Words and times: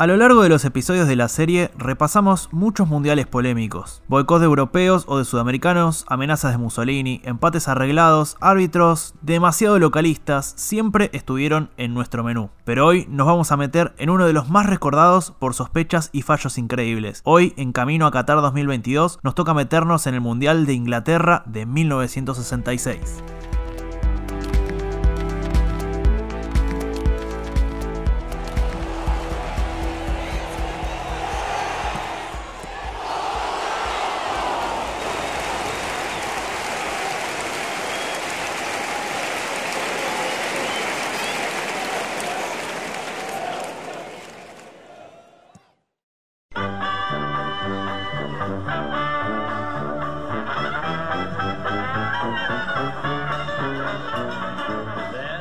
A 0.00 0.06
lo 0.06 0.16
largo 0.16 0.44
de 0.44 0.48
los 0.48 0.64
episodios 0.64 1.08
de 1.08 1.16
la 1.16 1.26
serie 1.26 1.72
repasamos 1.76 2.50
muchos 2.52 2.86
mundiales 2.86 3.26
polémicos, 3.26 4.00
boicot 4.06 4.38
de 4.38 4.44
europeos 4.44 5.02
o 5.08 5.18
de 5.18 5.24
sudamericanos, 5.24 6.04
amenazas 6.06 6.52
de 6.52 6.58
Mussolini, 6.58 7.20
empates 7.24 7.66
arreglados, 7.66 8.36
árbitros 8.40 9.16
demasiado 9.22 9.80
localistas, 9.80 10.54
siempre 10.56 11.10
estuvieron 11.12 11.70
en 11.78 11.94
nuestro 11.94 12.22
menú. 12.22 12.50
Pero 12.64 12.86
hoy 12.86 13.08
nos 13.10 13.26
vamos 13.26 13.50
a 13.50 13.56
meter 13.56 13.92
en 13.98 14.10
uno 14.10 14.24
de 14.24 14.32
los 14.32 14.48
más 14.48 14.66
recordados 14.66 15.32
por 15.32 15.54
sospechas 15.54 16.10
y 16.12 16.22
fallos 16.22 16.58
increíbles. 16.58 17.20
Hoy, 17.24 17.52
en 17.56 17.72
camino 17.72 18.06
a 18.06 18.12
Qatar 18.12 18.40
2022, 18.40 19.18
nos 19.24 19.34
toca 19.34 19.52
meternos 19.52 20.06
en 20.06 20.14
el 20.14 20.20
Mundial 20.20 20.64
de 20.64 20.74
Inglaterra 20.74 21.42
de 21.44 21.66
1966. 21.66 23.24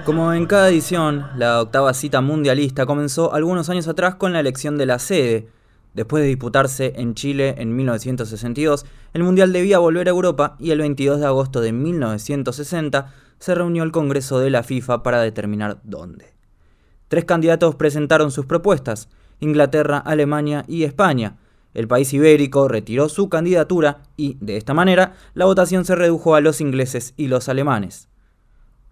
Como 0.07 0.31
en 0.31 0.45
cada 0.45 0.69
edición, 0.69 1.27
la 1.35 1.59
octava 1.59 1.93
cita 1.93 2.21
mundialista 2.21 2.85
comenzó 2.85 3.33
algunos 3.33 3.69
años 3.69 3.89
atrás 3.89 4.15
con 4.15 4.31
la 4.31 4.39
elección 4.39 4.77
de 4.77 4.85
la 4.85 4.99
sede. 4.99 5.49
Después 5.93 6.23
de 6.23 6.29
disputarse 6.29 6.93
en 6.95 7.13
Chile 7.13 7.55
en 7.57 7.75
1962, 7.75 8.85
el 9.13 9.23
Mundial 9.23 9.51
debía 9.51 9.79
volver 9.79 10.07
a 10.07 10.11
Europa 10.11 10.55
y 10.59 10.71
el 10.71 10.79
22 10.79 11.19
de 11.19 11.25
agosto 11.25 11.59
de 11.59 11.73
1960 11.73 13.13
se 13.37 13.53
reunió 13.53 13.83
el 13.83 13.91
Congreso 13.91 14.39
de 14.39 14.49
la 14.49 14.63
FIFA 14.63 15.03
para 15.03 15.19
determinar 15.19 15.81
dónde. 15.83 16.33
Tres 17.09 17.25
candidatos 17.25 17.75
presentaron 17.75 18.31
sus 18.31 18.45
propuestas, 18.45 19.09
Inglaterra, 19.41 19.97
Alemania 19.97 20.63
y 20.69 20.85
España. 20.85 21.35
El 21.73 21.89
país 21.89 22.13
ibérico 22.13 22.69
retiró 22.69 23.09
su 23.09 23.27
candidatura 23.27 24.03
y, 24.15 24.37
de 24.39 24.55
esta 24.55 24.73
manera, 24.73 25.15
la 25.33 25.43
votación 25.43 25.83
se 25.83 25.97
redujo 25.97 26.33
a 26.35 26.39
los 26.39 26.61
ingleses 26.61 27.13
y 27.17 27.27
los 27.27 27.49
alemanes. 27.49 28.07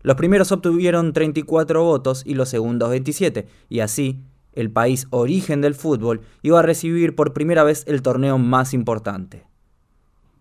Los 0.06 0.18
primeros 0.18 0.52
obtuvieron 0.52 1.14
34 1.14 1.84
votos 1.84 2.22
y 2.28 2.36
los 2.36 2.50
segundos 2.50 2.92
27, 2.92 3.48
y 3.70 3.80
así, 3.80 4.22
el 4.54 4.70
país 4.70 5.08
origen 5.10 5.62
del 5.62 5.74
fútbol 5.74 6.22
iba 6.44 6.60
a 6.60 6.62
recibir 6.62 7.16
por 7.16 7.34
primera 7.34 7.64
vez 7.64 7.84
el 7.88 8.04
torneo 8.04 8.38
más 8.38 8.76
importante. 8.76 9.48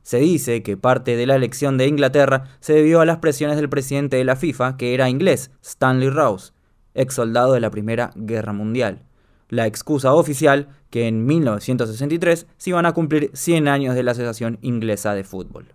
Se 0.02 0.18
dice 0.18 0.62
que 0.62 0.76
parte 0.76 1.16
de 1.16 1.24
la 1.24 1.36
elección 1.36 1.78
de 1.78 1.86
Inglaterra 1.86 2.44
se 2.60 2.74
debió 2.74 3.00
a 3.00 3.06
las 3.06 3.16
presiones 3.20 3.56
del 3.56 3.70
presidente 3.70 4.18
de 4.18 4.24
la 4.24 4.36
FIFA, 4.36 4.76
que 4.76 4.92
era 4.92 5.08
inglés, 5.08 5.50
Stanley 5.62 6.10
Rose, 6.10 6.52
ex 6.92 7.14
soldado 7.14 7.54
de 7.54 7.60
la 7.60 7.70
Primera 7.70 8.10
Guerra 8.16 8.52
Mundial. 8.52 9.06
La 9.48 9.66
excusa 9.66 10.12
oficial 10.12 10.68
que 10.90 11.08
en 11.08 11.24
1963 11.24 12.46
se 12.58 12.68
iban 12.68 12.84
a 12.84 12.92
cumplir 12.92 13.30
100 13.32 13.68
años 13.68 13.94
de 13.94 14.02
la 14.02 14.10
Asociación 14.10 14.58
Inglesa 14.60 15.14
de 15.14 15.24
Fútbol. 15.24 15.72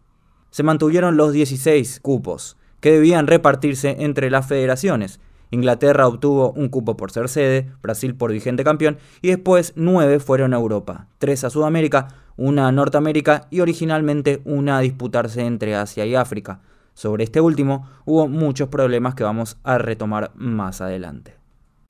Se 0.51 0.61
mantuvieron 0.61 1.17
los 1.17 1.33
16 1.33 2.01
cupos, 2.01 2.55
que 2.79 2.91
debían 2.91 3.27
repartirse 3.27 3.97
entre 3.99 4.29
las 4.29 4.47
federaciones. 4.47 5.19
Inglaterra 5.51 6.07
obtuvo 6.07 6.51
un 6.51 6.69
cupo 6.69 6.95
por 6.95 7.11
ser 7.11 7.27
sede, 7.27 7.71
Brasil 7.81 8.15
por 8.15 8.31
vigente 8.31 8.63
campeón, 8.63 8.97
y 9.21 9.29
después 9.29 9.73
nueve 9.75 10.19
fueron 10.19 10.53
a 10.53 10.57
Europa, 10.57 11.07
tres 11.17 11.43
a 11.43 11.49
Sudamérica, 11.49 12.09
una 12.37 12.67
a 12.67 12.71
Norteamérica 12.71 13.47
y 13.49 13.61
originalmente 13.61 14.41
una 14.45 14.77
a 14.77 14.81
disputarse 14.81 15.41
entre 15.41 15.75
Asia 15.75 16.05
y 16.05 16.15
África. 16.15 16.61
Sobre 16.93 17.23
este 17.23 17.41
último 17.41 17.87
hubo 18.05 18.27
muchos 18.27 18.69
problemas 18.69 19.15
que 19.15 19.23
vamos 19.23 19.57
a 19.63 19.77
retomar 19.77 20.31
más 20.35 20.81
adelante. 20.81 21.38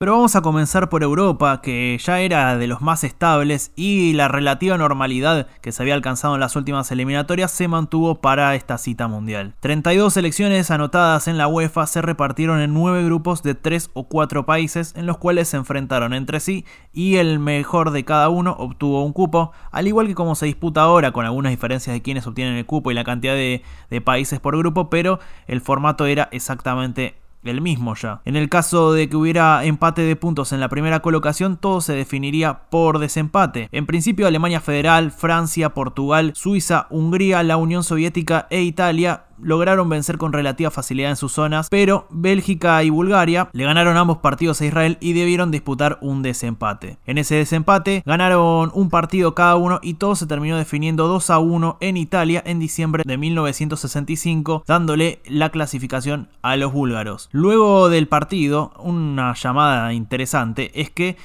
Pero 0.02 0.12
vamos 0.12 0.34
a 0.34 0.40
comenzar 0.40 0.88
por 0.88 1.02
Europa, 1.02 1.60
que 1.60 1.98
ya 2.02 2.20
era 2.20 2.56
de 2.56 2.66
los 2.66 2.80
más 2.80 3.04
estables 3.04 3.70
y 3.76 4.14
la 4.14 4.28
relativa 4.28 4.78
normalidad 4.78 5.46
que 5.60 5.72
se 5.72 5.82
había 5.82 5.92
alcanzado 5.92 6.32
en 6.32 6.40
las 6.40 6.56
últimas 6.56 6.90
eliminatorias 6.90 7.50
se 7.50 7.68
mantuvo 7.68 8.22
para 8.22 8.54
esta 8.54 8.78
cita 8.78 9.08
mundial. 9.08 9.52
32 9.60 10.14
selecciones 10.14 10.70
anotadas 10.70 11.28
en 11.28 11.36
la 11.36 11.48
UEFA 11.48 11.86
se 11.86 12.00
repartieron 12.00 12.62
en 12.62 12.72
9 12.72 13.04
grupos 13.04 13.42
de 13.42 13.54
3 13.54 13.90
o 13.92 14.04
4 14.04 14.46
países 14.46 14.94
en 14.96 15.04
los 15.04 15.18
cuales 15.18 15.48
se 15.48 15.58
enfrentaron 15.58 16.14
entre 16.14 16.40
sí 16.40 16.64
y 16.94 17.16
el 17.16 17.38
mejor 17.38 17.90
de 17.90 18.06
cada 18.06 18.30
uno 18.30 18.56
obtuvo 18.58 19.04
un 19.04 19.12
cupo, 19.12 19.52
al 19.70 19.86
igual 19.86 20.06
que 20.06 20.14
como 20.14 20.34
se 20.34 20.46
disputa 20.46 20.80
ahora 20.80 21.12
con 21.12 21.26
algunas 21.26 21.50
diferencias 21.50 21.92
de 21.92 22.00
quienes 22.00 22.26
obtienen 22.26 22.56
el 22.56 22.64
cupo 22.64 22.90
y 22.90 22.94
la 22.94 23.04
cantidad 23.04 23.34
de, 23.34 23.62
de 23.90 24.00
países 24.00 24.40
por 24.40 24.56
grupo, 24.56 24.88
pero 24.88 25.20
el 25.46 25.60
formato 25.60 26.06
era 26.06 26.30
exactamente 26.32 27.19
el 27.44 27.60
mismo 27.60 27.94
ya. 27.94 28.20
En 28.24 28.36
el 28.36 28.48
caso 28.48 28.92
de 28.92 29.08
que 29.08 29.16
hubiera 29.16 29.64
empate 29.64 30.02
de 30.02 30.16
puntos 30.16 30.52
en 30.52 30.60
la 30.60 30.68
primera 30.68 31.00
colocación, 31.00 31.56
todo 31.56 31.80
se 31.80 31.94
definiría 31.94 32.62
por 32.70 32.98
desempate. 32.98 33.68
En 33.72 33.86
principio, 33.86 34.26
Alemania 34.26 34.60
Federal, 34.60 35.10
Francia, 35.10 35.74
Portugal, 35.74 36.32
Suiza, 36.34 36.86
Hungría, 36.90 37.42
la 37.42 37.56
Unión 37.56 37.84
Soviética 37.84 38.46
e 38.50 38.62
Italia 38.62 39.24
lograron 39.42 39.88
vencer 39.88 40.18
con 40.18 40.32
relativa 40.32 40.70
facilidad 40.70 41.10
en 41.10 41.16
sus 41.16 41.32
zonas, 41.32 41.68
pero 41.70 42.06
Bélgica 42.10 42.82
y 42.82 42.90
Bulgaria 42.90 43.48
le 43.52 43.64
ganaron 43.64 43.96
ambos 43.96 44.18
partidos 44.18 44.60
a 44.60 44.66
Israel 44.66 44.98
y 45.00 45.12
debieron 45.12 45.50
disputar 45.50 45.98
un 46.00 46.22
desempate. 46.22 46.98
En 47.06 47.18
ese 47.18 47.36
desempate 47.36 48.02
ganaron 48.06 48.70
un 48.74 48.90
partido 48.90 49.34
cada 49.34 49.56
uno 49.56 49.80
y 49.82 49.94
todo 49.94 50.16
se 50.16 50.26
terminó 50.26 50.56
definiendo 50.56 51.08
2 51.08 51.30
a 51.30 51.38
1 51.38 51.78
en 51.80 51.96
Italia 51.96 52.42
en 52.44 52.58
diciembre 52.58 53.02
de 53.06 53.16
1965, 53.16 54.64
dándole 54.66 55.20
la 55.26 55.50
clasificación 55.50 56.28
a 56.42 56.56
los 56.56 56.72
búlgaros. 56.72 57.28
Luego 57.32 57.88
del 57.88 58.08
partido, 58.08 58.72
una 58.78 59.34
llamada 59.34 59.92
interesante 59.92 60.70
es 60.80 60.90
que 60.90 61.16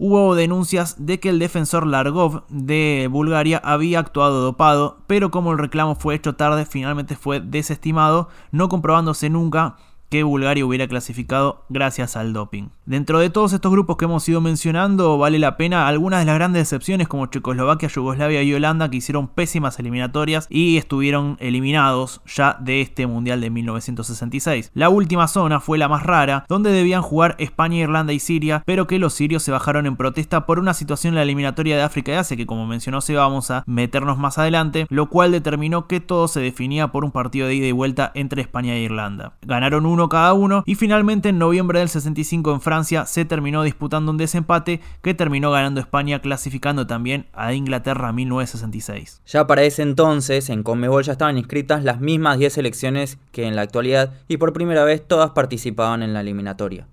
hubo 0.00 0.34
denuncias 0.34 0.96
de 0.98 1.20
que 1.20 1.28
el 1.28 1.38
defensor 1.38 1.86
Largov 1.86 2.42
de 2.48 3.06
Bulgaria 3.10 3.60
había 3.62 3.98
actuado 3.98 4.40
dopado, 4.40 4.96
pero 5.06 5.30
como 5.30 5.52
el 5.52 5.58
reclamo 5.58 5.94
fue 5.94 6.14
hecho 6.14 6.34
tarde, 6.34 6.64
finalmente 6.64 7.16
fue 7.16 7.40
desestimado, 7.40 8.30
no 8.50 8.70
comprobándose 8.70 9.28
nunca 9.28 9.76
que 10.10 10.22
Bulgaria 10.22 10.66
hubiera 10.66 10.88
clasificado 10.88 11.64
gracias 11.68 12.16
al 12.16 12.32
doping. 12.32 12.68
Dentro 12.84 13.20
de 13.20 13.30
todos 13.30 13.52
estos 13.52 13.70
grupos 13.70 13.96
que 13.96 14.06
hemos 14.06 14.28
ido 14.28 14.40
mencionando, 14.40 15.16
vale 15.16 15.38
la 15.38 15.56
pena 15.56 15.86
algunas 15.86 16.20
de 16.20 16.26
las 16.26 16.34
grandes 16.34 16.62
excepciones 16.62 17.08
como 17.08 17.26
Checoslovaquia, 17.26 17.88
Yugoslavia 17.88 18.42
y 18.42 18.52
Holanda 18.52 18.90
que 18.90 18.96
hicieron 18.96 19.28
pésimas 19.28 19.78
eliminatorias 19.78 20.46
y 20.50 20.76
estuvieron 20.76 21.36
eliminados 21.40 22.20
ya 22.26 22.56
de 22.60 22.80
este 22.80 23.06
Mundial 23.06 23.40
de 23.40 23.50
1966. 23.50 24.72
La 24.74 24.88
última 24.88 25.28
zona 25.28 25.60
fue 25.60 25.78
la 25.78 25.88
más 25.88 26.02
rara, 26.02 26.44
donde 26.48 26.72
debían 26.72 27.02
jugar 27.02 27.36
España, 27.38 27.78
Irlanda 27.78 28.12
y 28.12 28.18
Siria, 28.18 28.62
pero 28.66 28.86
que 28.86 28.98
los 28.98 29.14
sirios 29.14 29.44
se 29.44 29.52
bajaron 29.52 29.86
en 29.86 29.96
protesta 29.96 30.44
por 30.44 30.58
una 30.58 30.74
situación 30.74 31.12
en 31.12 31.16
la 31.16 31.22
eliminatoria 31.22 31.76
de 31.76 31.82
África 31.82 32.12
y 32.12 32.16
Asia 32.16 32.36
que 32.36 32.46
como 32.46 32.66
mencionó 32.66 33.00
se 33.00 33.14
vamos 33.14 33.50
a 33.50 33.62
meternos 33.66 34.18
más 34.18 34.38
adelante, 34.38 34.86
lo 34.90 35.08
cual 35.08 35.30
determinó 35.30 35.86
que 35.86 36.00
todo 36.00 36.26
se 36.26 36.40
definía 36.40 36.88
por 36.88 37.04
un 37.04 37.12
partido 37.12 37.46
de 37.46 37.54
ida 37.54 37.66
y 37.66 37.72
vuelta 37.72 38.10
entre 38.14 38.42
España 38.42 38.74
e 38.74 38.80
Irlanda. 38.80 39.34
Ganaron 39.42 39.86
uno 40.00 40.08
cada 40.08 40.32
uno 40.32 40.62
y 40.64 40.76
finalmente 40.76 41.28
en 41.28 41.38
noviembre 41.38 41.80
del 41.80 41.90
65 41.90 42.54
en 42.54 42.60
Francia 42.62 43.04
se 43.04 43.26
terminó 43.26 43.62
disputando 43.62 44.10
un 44.10 44.16
desempate 44.16 44.80
que 45.02 45.12
terminó 45.12 45.50
ganando 45.50 45.78
España 45.78 46.20
clasificando 46.20 46.86
también 46.86 47.26
a 47.34 47.52
Inglaterra 47.52 48.10
1966. 48.10 49.20
Ya 49.26 49.46
para 49.46 49.62
ese 49.64 49.82
entonces 49.82 50.48
en 50.48 50.62
Conmebol 50.62 51.04
ya 51.04 51.12
estaban 51.12 51.36
inscritas 51.36 51.84
las 51.84 52.00
mismas 52.00 52.38
10 52.38 52.50
selecciones 52.50 53.18
que 53.30 53.46
en 53.46 53.56
la 53.56 53.62
actualidad 53.62 54.14
y 54.26 54.38
por 54.38 54.54
primera 54.54 54.84
vez 54.84 55.06
todas 55.06 55.32
participaban 55.32 56.02
en 56.02 56.14
la 56.14 56.22
eliminatoria. 56.22 56.86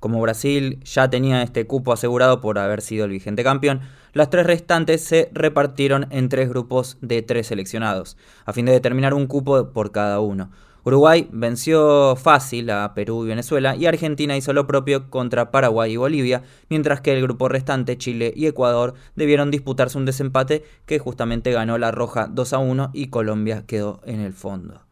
Como 0.00 0.22
Brasil 0.22 0.80
ya 0.84 1.10
tenía 1.10 1.42
este 1.42 1.66
cupo 1.66 1.92
asegurado 1.92 2.40
por 2.40 2.58
haber 2.58 2.80
sido 2.80 3.04
el 3.04 3.10
vigente 3.10 3.44
campeón, 3.44 3.80
las 4.14 4.30
tres 4.30 4.46
restantes 4.46 5.04
se 5.04 5.28
repartieron 5.34 6.06
en 6.08 6.30
tres 6.30 6.48
grupos 6.48 6.96
de 7.02 7.20
tres 7.20 7.48
seleccionados, 7.48 8.16
a 8.46 8.54
fin 8.54 8.64
de 8.64 8.72
determinar 8.72 9.12
un 9.12 9.26
cupo 9.26 9.72
por 9.74 9.92
cada 9.92 10.20
uno. 10.20 10.50
Uruguay 10.86 11.28
venció 11.32 12.14
fácil 12.14 12.70
a 12.70 12.94
Perú 12.94 13.24
y 13.24 13.28
Venezuela 13.30 13.74
y 13.74 13.86
Argentina 13.86 14.36
hizo 14.36 14.52
lo 14.52 14.68
propio 14.68 15.10
contra 15.10 15.50
Paraguay 15.50 15.92
y 15.92 15.96
Bolivia, 15.96 16.44
mientras 16.68 17.00
que 17.00 17.12
el 17.12 17.22
grupo 17.22 17.48
restante, 17.48 17.98
Chile 17.98 18.32
y 18.36 18.46
Ecuador, 18.46 18.94
debieron 19.16 19.50
disputarse 19.50 19.98
un 19.98 20.04
desempate 20.04 20.62
que 20.86 21.00
justamente 21.00 21.50
ganó 21.50 21.76
la 21.76 21.90
Roja 21.90 22.28
2 22.30 22.52
a 22.52 22.58
1 22.58 22.90
y 22.92 23.08
Colombia 23.08 23.64
quedó 23.66 24.00
en 24.04 24.20
el 24.20 24.32
fondo. 24.32 24.82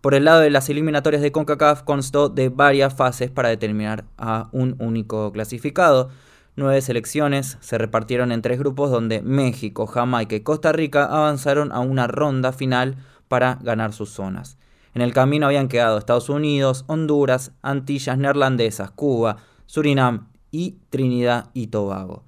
Por 0.00 0.14
el 0.14 0.24
lado 0.24 0.40
de 0.40 0.48
las 0.48 0.70
eliminatorias 0.70 1.20
de 1.20 1.32
CONCACAF 1.32 1.82
constó 1.82 2.30
de 2.30 2.48
varias 2.48 2.94
fases 2.94 3.30
para 3.30 3.50
determinar 3.50 4.06
a 4.16 4.48
un 4.52 4.76
único 4.78 5.32
clasificado. 5.32 6.08
Nueve 6.56 6.80
selecciones 6.80 7.58
se 7.60 7.76
repartieron 7.76 8.32
en 8.32 8.40
tres 8.40 8.58
grupos 8.58 8.90
donde 8.90 9.20
México, 9.20 9.86
Jamaica 9.86 10.34
y 10.34 10.40
Costa 10.40 10.72
Rica 10.72 11.04
avanzaron 11.04 11.72
a 11.72 11.80
una 11.80 12.06
ronda 12.06 12.52
final 12.52 12.96
para 13.28 13.58
ganar 13.62 13.92
sus 13.92 14.08
zonas. 14.08 14.56
En 14.94 15.02
el 15.02 15.12
camino 15.12 15.46
habían 15.46 15.68
quedado 15.68 15.98
Estados 15.98 16.28
Unidos, 16.28 16.84
Honduras, 16.86 17.52
Antillas 17.62 18.18
Neerlandesas, 18.18 18.90
Cuba, 18.90 19.38
Surinam 19.66 20.28
y 20.50 20.76
Trinidad 20.90 21.50
y 21.54 21.68
Tobago. 21.68 22.24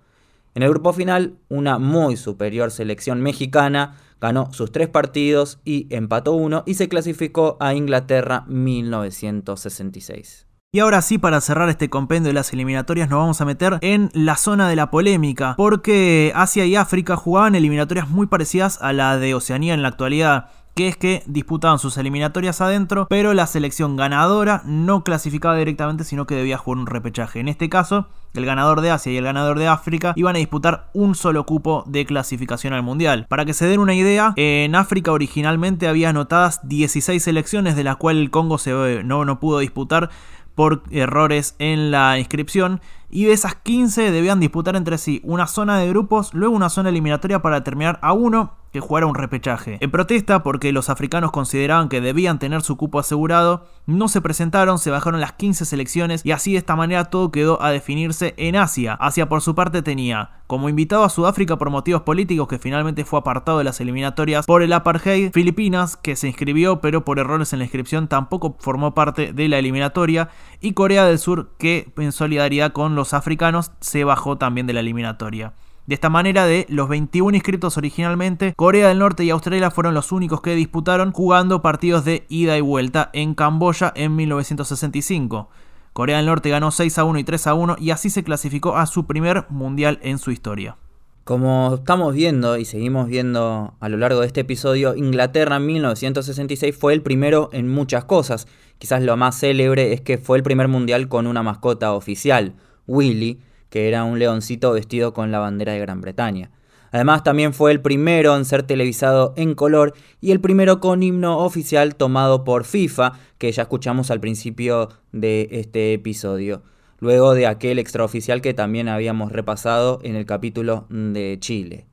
En 0.54 0.62
el 0.62 0.70
grupo 0.70 0.92
final, 0.92 1.34
una 1.48 1.78
muy 1.78 2.16
superior 2.16 2.70
selección 2.70 3.20
mexicana 3.20 3.96
ganó 4.20 4.52
sus 4.52 4.72
tres 4.72 4.88
partidos 4.88 5.58
y 5.64 5.88
empató 5.90 6.32
uno 6.32 6.62
y 6.64 6.74
se 6.74 6.88
clasificó 6.88 7.56
a 7.60 7.74
Inglaterra 7.74 8.44
1966. 8.46 10.46
Y 10.72 10.80
ahora 10.80 11.02
sí, 11.02 11.18
para 11.18 11.40
cerrar 11.40 11.68
este 11.68 11.90
compendio 11.90 12.28
de 12.28 12.34
las 12.34 12.52
eliminatorias, 12.52 13.08
nos 13.08 13.20
vamos 13.20 13.40
a 13.40 13.44
meter 13.44 13.78
en 13.80 14.10
la 14.12 14.36
zona 14.36 14.68
de 14.68 14.74
la 14.74 14.90
polémica, 14.90 15.54
porque 15.56 16.32
Asia 16.34 16.66
y 16.66 16.74
África 16.74 17.16
jugaban 17.16 17.54
eliminatorias 17.54 18.08
muy 18.08 18.26
parecidas 18.26 18.82
a 18.82 18.92
la 18.92 19.16
de 19.18 19.34
Oceanía 19.34 19.74
en 19.74 19.82
la 19.82 19.88
actualidad 19.88 20.50
que 20.74 20.88
es 20.88 20.96
que 20.96 21.22
disputaban 21.26 21.78
sus 21.78 21.96
eliminatorias 21.96 22.60
adentro, 22.60 23.06
pero 23.08 23.32
la 23.34 23.46
selección 23.46 23.96
ganadora 23.96 24.62
no 24.64 25.04
clasificaba 25.04 25.56
directamente, 25.56 26.04
sino 26.04 26.26
que 26.26 26.34
debía 26.34 26.58
jugar 26.58 26.78
un 26.78 26.86
repechaje. 26.86 27.40
En 27.40 27.48
este 27.48 27.68
caso, 27.68 28.08
el 28.34 28.44
ganador 28.44 28.80
de 28.80 28.90
Asia 28.90 29.12
y 29.12 29.16
el 29.16 29.24
ganador 29.24 29.58
de 29.58 29.68
África 29.68 30.12
iban 30.16 30.34
a 30.34 30.40
disputar 30.40 30.90
un 30.92 31.14
solo 31.14 31.46
cupo 31.46 31.84
de 31.86 32.04
clasificación 32.04 32.72
al 32.72 32.82
Mundial. 32.82 33.26
Para 33.28 33.44
que 33.44 33.54
se 33.54 33.66
den 33.66 33.80
una 33.80 33.94
idea, 33.94 34.32
en 34.36 34.74
África 34.74 35.12
originalmente 35.12 35.86
había 35.86 36.10
anotadas 36.10 36.66
16 36.68 37.22
selecciones, 37.22 37.76
de 37.76 37.84
las 37.84 37.96
cuales 37.96 38.22
el 38.22 38.30
Congo 38.30 38.58
se, 38.58 39.02
no, 39.04 39.24
no 39.24 39.38
pudo 39.38 39.60
disputar 39.60 40.10
por 40.54 40.82
errores 40.90 41.56
en 41.58 41.90
la 41.90 42.18
inscripción 42.18 42.80
y 43.10 43.24
de 43.24 43.32
esas 43.32 43.54
15 43.56 44.10
debían 44.10 44.40
disputar 44.40 44.76
entre 44.76 44.98
sí 44.98 45.20
una 45.24 45.46
zona 45.46 45.78
de 45.78 45.88
grupos, 45.88 46.32
luego 46.32 46.54
una 46.54 46.68
zona 46.68 46.90
eliminatoria 46.90 47.42
para 47.42 47.62
terminar 47.64 47.98
a 48.02 48.12
uno 48.12 48.52
que 48.74 48.80
jugara 48.80 49.06
un 49.06 49.14
repechaje. 49.14 49.78
En 49.80 49.92
protesta 49.92 50.42
porque 50.42 50.72
los 50.72 50.90
africanos 50.90 51.30
consideraban 51.30 51.88
que 51.88 52.00
debían 52.00 52.40
tener 52.40 52.60
su 52.62 52.76
cupo 52.76 52.98
asegurado, 52.98 53.68
no 53.86 54.08
se 54.08 54.20
presentaron, 54.20 54.80
se 54.80 54.90
bajaron 54.90 55.20
las 55.20 55.34
15 55.34 55.64
selecciones 55.64 56.26
y 56.26 56.32
así 56.32 56.54
de 56.54 56.58
esta 56.58 56.74
manera 56.74 57.04
todo 57.04 57.30
quedó 57.30 57.62
a 57.62 57.70
definirse 57.70 58.34
en 58.36 58.56
Asia. 58.56 58.94
Asia 58.94 59.28
por 59.28 59.42
su 59.42 59.54
parte 59.54 59.82
tenía 59.82 60.40
como 60.48 60.68
invitado 60.68 61.04
a 61.04 61.08
Sudáfrica 61.08 61.56
por 61.56 61.70
motivos 61.70 62.02
políticos 62.02 62.48
que 62.48 62.58
finalmente 62.58 63.04
fue 63.04 63.20
apartado 63.20 63.58
de 63.58 63.64
las 63.64 63.80
eliminatorias 63.80 64.44
por 64.44 64.60
el 64.60 64.72
apartheid, 64.72 65.30
Filipinas 65.30 65.96
que 65.96 66.16
se 66.16 66.26
inscribió 66.26 66.80
pero 66.80 67.04
por 67.04 67.20
errores 67.20 67.52
en 67.52 67.60
la 67.60 67.66
inscripción 67.66 68.08
tampoco 68.08 68.56
formó 68.58 68.92
parte 68.92 69.32
de 69.32 69.48
la 69.48 69.60
eliminatoria 69.60 70.30
y 70.60 70.72
Corea 70.72 71.04
del 71.04 71.20
Sur 71.20 71.52
que 71.58 71.92
en 71.96 72.10
solidaridad 72.10 72.72
con 72.72 72.96
los 72.96 73.14
africanos 73.14 73.70
se 73.78 74.02
bajó 74.02 74.36
también 74.36 74.66
de 74.66 74.72
la 74.72 74.80
eliminatoria. 74.80 75.52
De 75.86 75.94
esta 75.94 76.08
manera, 76.08 76.46
de 76.46 76.64
los 76.70 76.88
21 76.88 77.36
inscritos 77.36 77.76
originalmente, 77.76 78.54
Corea 78.56 78.88
del 78.88 79.00
Norte 79.00 79.22
y 79.22 79.28
Australia 79.28 79.70
fueron 79.70 79.92
los 79.92 80.12
únicos 80.12 80.40
que 80.40 80.54
disputaron 80.54 81.12
jugando 81.12 81.60
partidos 81.60 82.06
de 82.06 82.24
ida 82.30 82.56
y 82.56 82.62
vuelta 82.62 83.10
en 83.12 83.34
Camboya 83.34 83.92
en 83.94 84.16
1965. 84.16 85.50
Corea 85.92 86.16
del 86.16 86.26
Norte 86.26 86.48
ganó 86.48 86.70
6 86.70 86.96
a 86.96 87.04
1 87.04 87.18
y 87.18 87.24
3 87.24 87.46
a 87.48 87.54
1 87.54 87.76
y 87.78 87.90
así 87.90 88.08
se 88.08 88.24
clasificó 88.24 88.78
a 88.78 88.86
su 88.86 89.04
primer 89.04 89.44
mundial 89.50 89.98
en 90.02 90.16
su 90.18 90.30
historia. 90.30 90.78
Como 91.24 91.74
estamos 91.74 92.14
viendo 92.14 92.56
y 92.56 92.64
seguimos 92.64 93.06
viendo 93.06 93.74
a 93.78 93.88
lo 93.90 93.98
largo 93.98 94.20
de 94.20 94.26
este 94.26 94.40
episodio, 94.40 94.94
Inglaterra 94.96 95.56
en 95.56 95.66
1966 95.66 96.74
fue 96.74 96.94
el 96.94 97.02
primero 97.02 97.50
en 97.52 97.68
muchas 97.68 98.04
cosas. 98.04 98.46
Quizás 98.78 99.02
lo 99.02 99.18
más 99.18 99.38
célebre 99.38 99.92
es 99.92 100.00
que 100.00 100.16
fue 100.16 100.38
el 100.38 100.42
primer 100.42 100.68
mundial 100.68 101.08
con 101.08 101.26
una 101.26 101.42
mascota 101.42 101.92
oficial, 101.92 102.54
Willy, 102.86 103.40
que 103.70 103.88
era 103.88 104.04
un 104.04 104.18
leoncito 104.18 104.72
vestido 104.72 105.12
con 105.12 105.30
la 105.30 105.38
bandera 105.38 105.72
de 105.72 105.80
Gran 105.80 106.00
Bretaña. 106.00 106.50
Además 106.94 107.24
también 107.24 107.52
fue 107.52 107.72
el 107.72 107.80
primero 107.80 108.36
en 108.36 108.44
ser 108.44 108.62
televisado 108.62 109.34
en 109.36 109.56
color 109.56 109.94
y 110.20 110.30
el 110.30 110.40
primero 110.40 110.78
con 110.78 111.02
himno 111.02 111.38
oficial 111.38 111.96
tomado 111.96 112.44
por 112.44 112.64
FIFA, 112.64 113.14
que 113.38 113.50
ya 113.50 113.62
escuchamos 113.62 114.12
al 114.12 114.20
principio 114.20 114.90
de 115.10 115.48
este 115.50 115.92
episodio, 115.92 116.62
luego 117.00 117.34
de 117.34 117.48
aquel 117.48 117.80
extraoficial 117.80 118.40
que 118.40 118.54
también 118.54 118.88
habíamos 118.88 119.32
repasado 119.32 119.98
en 120.04 120.14
el 120.14 120.24
capítulo 120.24 120.86
de 120.88 121.36
Chile. 121.40 121.86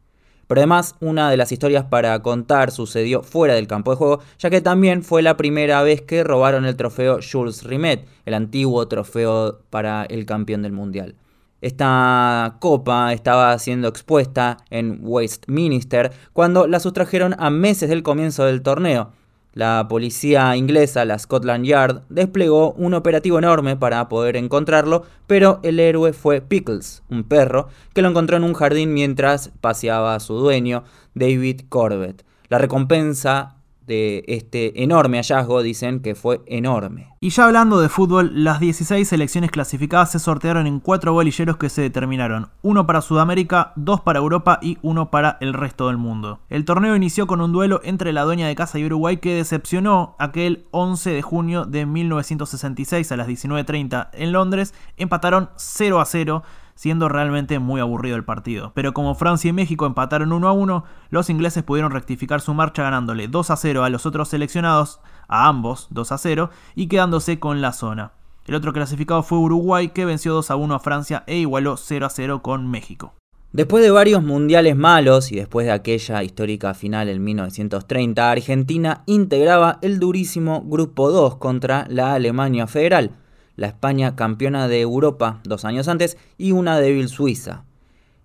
Pero 0.51 0.59
además, 0.59 0.97
una 1.00 1.31
de 1.31 1.38
las 1.38 1.51
historias 1.51 1.85
para 1.85 2.21
contar 2.21 2.71
sucedió 2.71 3.24
fuera 3.24 3.56
del 3.56 3.67
campo 3.67 3.91
de 3.91 3.97
juego, 3.97 4.19
ya 4.38 4.50
que 4.50 4.59
también 4.59 5.01
fue 5.01 5.21
la 5.21 5.38
primera 5.38 5.81
vez 5.81 6.01
que 6.01 6.25
robaron 6.25 6.65
el 6.65 6.75
trofeo 6.75 7.19
Jules 7.21 7.63
Rimet, 7.63 8.06
el 8.25 8.33
antiguo 8.33 8.88
trofeo 8.88 9.62
para 9.69 10.03
el 10.03 10.25
campeón 10.25 10.62
del 10.62 10.74
mundial. 10.74 11.15
Esta 11.62 12.58
copa 12.60 13.13
estaba 13.13 13.58
siendo 13.60 13.88
expuesta 13.88 14.58
en 14.72 15.00
Westminster 15.04 16.12
cuando 16.34 16.66
la 16.66 16.80
sustrajeron 16.80 17.36
a 17.38 17.52
meses 17.52 17.88
del 17.88 18.02
comienzo 18.02 18.46
del 18.46 18.63
torneo. 18.63 19.12
La 19.54 19.86
policía 19.90 20.56
inglesa, 20.56 21.06
la 21.06 21.19
Scotland 21.19 21.66
Yard, 21.66 22.04
desplegó 22.10 22.72
un 22.72 22.94
operativo 22.94 23.38
enorme 23.38 23.75
para 23.75 24.08
poder 24.08 24.38
encontrarlo, 24.38 25.04
pero 25.28 25.60
el 25.62 25.80
héroe 25.80 26.13
fue 26.13 26.42
Pickles, 26.42 27.04
un 27.10 27.25
perro, 27.25 27.68
que 27.94 28.02
lo 28.02 28.10
encontró 28.10 28.38
en 28.38 28.44
un 28.44 28.54
jardín 28.54 28.94
mientras 28.94 29.52
paseaba 29.60 30.16
a 30.16 30.22
su 30.22 30.36
dueño, 30.36 30.84
David 31.16 31.63
Corbett. 31.68 32.24
La 32.48 32.58
recompensa 32.58 33.58
de 33.86 34.24
este 34.28 34.83
enorme 34.83 35.18
hallazgo 35.18 35.62
dicen 35.63 36.01
que 36.01 36.16
fue 36.16 36.42
enorme. 36.45 37.10
Y 37.19 37.30
ya 37.30 37.45
hablando 37.45 37.80
de 37.80 37.89
fútbol, 37.89 38.44
las 38.44 38.60
16 38.60 39.07
selecciones 39.07 39.51
clasificadas 39.51 40.12
se 40.12 40.19
sortearon 40.19 40.66
en 40.66 40.80
cuatro 40.80 41.13
bolilleros 41.13 41.57
que 41.57 41.69
se 41.69 41.81
determinaron, 41.81 42.50
uno 42.62 42.88
para 42.88 43.01
Sudamérica, 43.01 43.74
dos 43.75 44.01
para 44.01 44.19
Europa 44.19 44.60
y 44.62 44.78
uno 44.81 45.12
para 45.12 45.38
el 45.42 45.54
resto 45.54 45.88
del 45.88 45.98
mundo. 45.98 46.39
El 46.50 46.66
torneo 46.66 46.95
inició 46.95 47.28
con 47.28 47.42
un 47.42 47.51
duelo 47.51 47.81
entre 47.83 48.13
la 48.13 48.24
dueña 48.24 48.48
de 48.48 48.56
casa 48.56 48.80
y 48.80 48.86
Uruguay 48.86 49.18
que 49.18 49.36
decepcionó 49.36 50.16
aquel 50.19 50.66
11 50.72 51.12
de 51.12 51.22
junio 51.22 51.66
de 51.66 51.86
1966 51.86 53.12
a 53.12 53.17
las 53.17 53.27
19.30 53.27 54.10
en 54.13 54.32
Londres, 54.32 54.74
empataron 54.98 55.50
0 55.58 56.00
a 56.00 56.05
0 56.05 56.44
siendo 56.81 57.09
realmente 57.09 57.59
muy 57.59 57.79
aburrido 57.79 58.15
el 58.15 58.23
partido. 58.23 58.71
Pero 58.73 58.91
como 58.91 59.13
Francia 59.13 59.50
y 59.50 59.53
México 59.53 59.85
empataron 59.85 60.33
1 60.33 60.47
a 60.47 60.51
1, 60.51 60.83
los 61.11 61.29
ingleses 61.29 61.61
pudieron 61.61 61.91
rectificar 61.91 62.41
su 62.41 62.55
marcha 62.55 62.81
ganándole 62.81 63.27
2 63.27 63.51
a 63.51 63.55
0 63.55 63.83
a 63.83 63.89
los 63.91 64.07
otros 64.07 64.29
seleccionados, 64.29 65.00
a 65.27 65.47
ambos 65.47 65.85
2 65.91 66.11
a 66.11 66.17
0, 66.17 66.50
y 66.73 66.88
quedándose 66.88 67.39
con 67.39 67.61
la 67.61 67.71
zona. 67.71 68.13
El 68.47 68.55
otro 68.55 68.73
clasificado 68.73 69.21
fue 69.21 69.38
Uruguay, 69.38 69.89
que 69.89 70.05
venció 70.05 70.33
2 70.33 70.50
a 70.50 70.55
1 70.55 70.73
a 70.73 70.79
Francia 70.79 71.23
e 71.27 71.38
igualó 71.38 71.77
0 71.77 72.03
a 72.03 72.09
0 72.09 72.41
con 72.41 72.67
México. 72.67 73.13
Después 73.51 73.83
de 73.83 73.91
varios 73.91 74.23
mundiales 74.23 74.75
malos 74.75 75.31
y 75.31 75.35
después 75.35 75.67
de 75.67 75.73
aquella 75.73 76.23
histórica 76.23 76.73
final 76.73 77.09
en 77.09 77.23
1930, 77.23 78.31
Argentina 78.31 79.03
integraba 79.05 79.77
el 79.83 80.00
durísimo 80.00 80.63
Grupo 80.65 81.11
2 81.11 81.35
contra 81.35 81.85
la 81.89 82.15
Alemania 82.15 82.65
Federal, 82.65 83.11
la 83.55 83.67
España 83.67 84.15
campeona 84.15 84.67
de 84.67 84.81
Europa 84.81 85.41
dos 85.43 85.65
años 85.65 85.88
antes 85.88 86.17
y 86.38 86.51
una 86.51 86.79
débil 86.79 87.10
Suiza. 87.10 87.65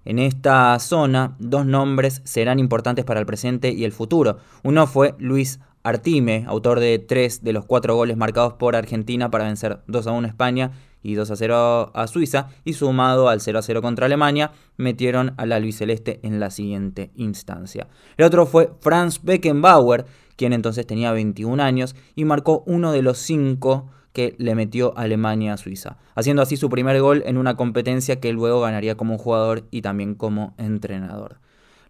En 0.05 0.21
esta 0.21 0.79
zona, 0.79 1.35
dos 1.41 1.67
nombres 1.67 2.23
serán 2.25 2.61
importantes 2.61 3.05
para 3.05 3.19
el 3.19 3.27
presente 3.27 3.73
y 3.73 3.85
el 3.85 3.93
futuro. 3.93 4.39
Uno 4.63 4.87
fue 4.87 5.17
Luis 5.19 5.59
Artime, 5.83 6.45
autor 6.47 6.81
de 6.81 6.99
tres 6.99 7.43
de 7.43 7.53
los 7.53 7.65
cuatro 7.65 7.95
goles 7.97 8.17
marcados 8.17 8.55
por 8.55 8.77
Argentina 8.77 9.31
para 9.31 9.45
vencer 9.45 9.81
2 9.87 10.07
a 10.07 10.13
1 10.13 10.27
a 10.27 10.31
España 10.31 10.73
y 11.03 11.15
2 11.15 11.31
a 11.31 11.37
0 11.37 11.91
a 11.95 12.07
Suiza, 12.09 12.49
y 12.65 12.73
sumado 12.73 13.29
al 13.29 13.41
0 13.41 13.61
a 13.61 13.63
0 13.63 13.83
contra 13.83 14.07
Alemania, 14.07 14.51
metieron 14.77 15.35
a 15.37 15.47
la 15.47 15.61
Luis 15.61 15.79
Celeste 15.79 16.19
en 16.25 16.41
la 16.41 16.51
siguiente 16.51 17.11
instancia. 17.15 17.87
El 18.17 18.25
otro 18.25 18.47
fue 18.47 18.71
Franz 18.81 19.23
Beckenbauer, 19.23 20.07
quien 20.35 20.53
entonces 20.53 20.87
tenía 20.87 21.13
21 21.13 21.63
años 21.63 21.95
y 22.15 22.25
marcó 22.25 22.65
uno 22.67 22.91
de 22.93 23.03
los 23.03 23.19
cinco 23.19 23.89
que 24.17 24.35
le 24.39 24.55
metió 24.55 24.97
Alemania 24.97 25.53
a 25.53 25.57
Suiza, 25.59 25.99
haciendo 26.15 26.41
así 26.41 26.57
su 26.57 26.71
primer 26.71 26.99
gol 27.03 27.23
en 27.27 27.37
una 27.37 27.55
competencia 27.55 28.19
que 28.19 28.33
luego 28.33 28.63
ganaría 28.63 28.97
como 28.97 29.19
jugador 29.19 29.65
y 29.71 29.83
también 29.83 30.15
como 30.15 30.55
entrenador. 30.57 31.37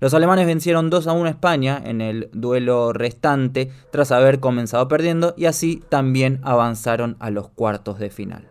Los 0.00 0.12
alemanes 0.12 0.44
vencieron 0.44 0.90
2 0.90 1.06
a 1.06 1.12
1 1.12 1.24
a 1.24 1.30
España 1.30 1.80
en 1.84 2.00
el 2.00 2.28
duelo 2.32 2.92
restante 2.92 3.70
tras 3.92 4.10
haber 4.10 4.40
comenzado 4.40 4.88
perdiendo 4.88 5.34
y 5.36 5.44
así 5.44 5.84
también 5.88 6.40
avanzaron 6.42 7.16
a 7.20 7.30
los 7.30 7.48
cuartos 7.48 8.00
de 8.00 8.10
final. 8.10 8.48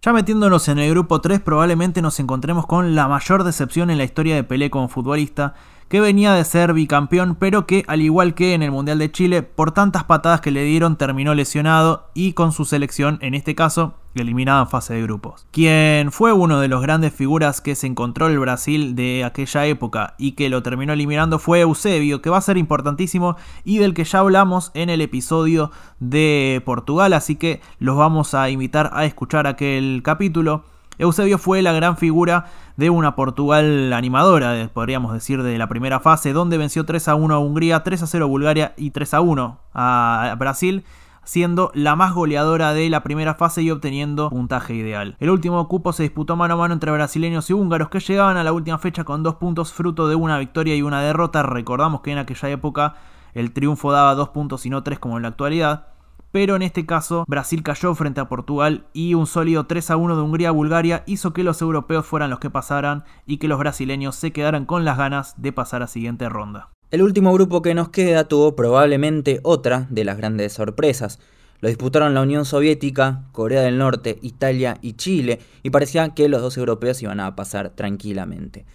Ya 0.00 0.14
metiéndonos 0.14 0.66
en 0.68 0.78
el 0.78 0.88
grupo 0.88 1.20
3 1.20 1.40
probablemente 1.40 2.00
nos 2.00 2.18
encontremos 2.18 2.66
con 2.66 2.94
la 2.94 3.08
mayor 3.08 3.44
decepción 3.44 3.90
en 3.90 3.98
la 3.98 4.04
historia 4.04 4.34
de 4.34 4.42
Pelé 4.42 4.70
como 4.70 4.88
futbolista 4.88 5.52
que 5.92 6.00
venía 6.00 6.32
de 6.32 6.42
ser 6.46 6.72
bicampeón, 6.72 7.34
pero 7.34 7.66
que 7.66 7.84
al 7.86 8.00
igual 8.00 8.32
que 8.32 8.54
en 8.54 8.62
el 8.62 8.70
Mundial 8.70 8.98
de 8.98 9.12
Chile, 9.12 9.42
por 9.42 9.72
tantas 9.72 10.04
patadas 10.04 10.40
que 10.40 10.50
le 10.50 10.64
dieron 10.64 10.96
terminó 10.96 11.34
lesionado 11.34 12.08
y 12.14 12.32
con 12.32 12.52
su 12.52 12.64
selección, 12.64 13.18
en 13.20 13.34
este 13.34 13.54
caso, 13.54 13.92
eliminada 14.14 14.62
en 14.62 14.68
fase 14.68 14.94
de 14.94 15.02
grupos. 15.02 15.46
Quien 15.50 16.10
fue 16.10 16.32
uno 16.32 16.60
de 16.60 16.68
los 16.68 16.80
grandes 16.80 17.12
figuras 17.12 17.60
que 17.60 17.74
se 17.74 17.88
encontró 17.88 18.28
el 18.28 18.38
Brasil 18.38 18.96
de 18.96 19.22
aquella 19.22 19.66
época 19.66 20.14
y 20.16 20.32
que 20.32 20.48
lo 20.48 20.62
terminó 20.62 20.94
eliminando 20.94 21.38
fue 21.38 21.60
Eusebio, 21.60 22.22
que 22.22 22.30
va 22.30 22.38
a 22.38 22.40
ser 22.40 22.56
importantísimo 22.56 23.36
y 23.62 23.76
del 23.76 23.92
que 23.92 24.04
ya 24.04 24.20
hablamos 24.20 24.70
en 24.72 24.88
el 24.88 25.02
episodio 25.02 25.72
de 26.00 26.62
Portugal, 26.64 27.12
así 27.12 27.36
que 27.36 27.60
los 27.78 27.98
vamos 27.98 28.32
a 28.32 28.48
invitar 28.48 28.92
a 28.94 29.04
escuchar 29.04 29.46
aquel 29.46 30.00
capítulo. 30.02 30.64
Eusebio 30.98 31.38
fue 31.38 31.62
la 31.62 31.72
gran 31.72 31.96
figura 31.96 32.46
de 32.76 32.90
una 32.90 33.16
Portugal 33.16 33.92
animadora, 33.92 34.70
podríamos 34.72 35.12
decir, 35.12 35.42
de 35.42 35.58
la 35.58 35.68
primera 35.68 36.00
fase, 36.00 36.32
donde 36.32 36.58
venció 36.58 36.84
3 36.84 37.08
a 37.08 37.14
1 37.14 37.34
a 37.34 37.38
Hungría, 37.38 37.82
3 37.82 38.02
a 38.02 38.06
0 38.06 38.24
a 38.24 38.28
Bulgaria 38.28 38.74
y 38.76 38.90
3 38.90 39.14
a 39.14 39.20
1 39.20 39.58
a 39.74 40.36
Brasil, 40.38 40.84
siendo 41.24 41.70
la 41.74 41.96
más 41.96 42.12
goleadora 42.14 42.72
de 42.72 42.90
la 42.90 43.02
primera 43.02 43.34
fase 43.34 43.62
y 43.62 43.70
obteniendo 43.70 44.28
puntaje 44.30 44.74
ideal. 44.74 45.16
El 45.20 45.30
último 45.30 45.66
cupo 45.68 45.92
se 45.92 46.02
disputó 46.02 46.36
mano 46.36 46.54
a 46.54 46.56
mano 46.56 46.74
entre 46.74 46.90
brasileños 46.90 47.48
y 47.48 47.52
húngaros 47.52 47.88
que 47.88 48.00
llegaban 48.00 48.36
a 48.36 48.44
la 48.44 48.52
última 48.52 48.78
fecha 48.78 49.04
con 49.04 49.22
dos 49.22 49.36
puntos 49.36 49.72
fruto 49.72 50.08
de 50.08 50.14
una 50.14 50.38
victoria 50.38 50.74
y 50.76 50.82
una 50.82 51.00
derrota. 51.00 51.42
Recordamos 51.42 52.00
que 52.00 52.12
en 52.12 52.18
aquella 52.18 52.50
época 52.50 52.96
el 53.34 53.52
triunfo 53.52 53.92
daba 53.92 54.14
dos 54.14 54.30
puntos 54.30 54.66
y 54.66 54.70
no 54.70 54.82
tres 54.82 54.98
como 54.98 55.16
en 55.16 55.22
la 55.22 55.28
actualidad 55.28 55.91
pero 56.32 56.56
en 56.56 56.62
este 56.62 56.86
caso 56.86 57.24
Brasil 57.28 57.62
cayó 57.62 57.94
frente 57.94 58.20
a 58.20 58.28
Portugal 58.28 58.86
y 58.92 59.14
un 59.14 59.26
sólido 59.26 59.66
3 59.66 59.90
a 59.90 59.96
1 59.96 60.16
de 60.16 60.22
Hungría 60.22 60.48
a 60.48 60.52
Bulgaria 60.52 61.04
hizo 61.06 61.32
que 61.32 61.44
los 61.44 61.62
europeos 61.62 62.06
fueran 62.06 62.30
los 62.30 62.40
que 62.40 62.50
pasaran 62.50 63.04
y 63.26 63.36
que 63.36 63.48
los 63.48 63.58
brasileños 63.58 64.16
se 64.16 64.32
quedaran 64.32 64.64
con 64.64 64.84
las 64.84 64.98
ganas 64.98 65.40
de 65.40 65.52
pasar 65.52 65.82
a 65.82 65.86
siguiente 65.86 66.28
ronda. 66.28 66.70
El 66.90 67.02
último 67.02 67.32
grupo 67.32 67.62
que 67.62 67.74
nos 67.74 67.90
queda 67.90 68.28
tuvo 68.28 68.56
probablemente 68.56 69.40
otra 69.44 69.86
de 69.90 70.04
las 70.04 70.16
grandes 70.16 70.54
sorpresas. 70.54 71.20
Lo 71.60 71.68
disputaron 71.68 72.12
la 72.12 72.22
Unión 72.22 72.44
Soviética, 72.44 73.22
Corea 73.32 73.62
del 73.62 73.78
Norte, 73.78 74.18
Italia 74.20 74.78
y 74.82 74.94
Chile, 74.94 75.38
y 75.62 75.70
parecía 75.70 76.08
que 76.10 76.28
los 76.28 76.42
dos 76.42 76.56
europeos 76.56 77.00
iban 77.02 77.20
a 77.20 77.36
pasar 77.36 77.70
tranquilamente. 77.70 78.66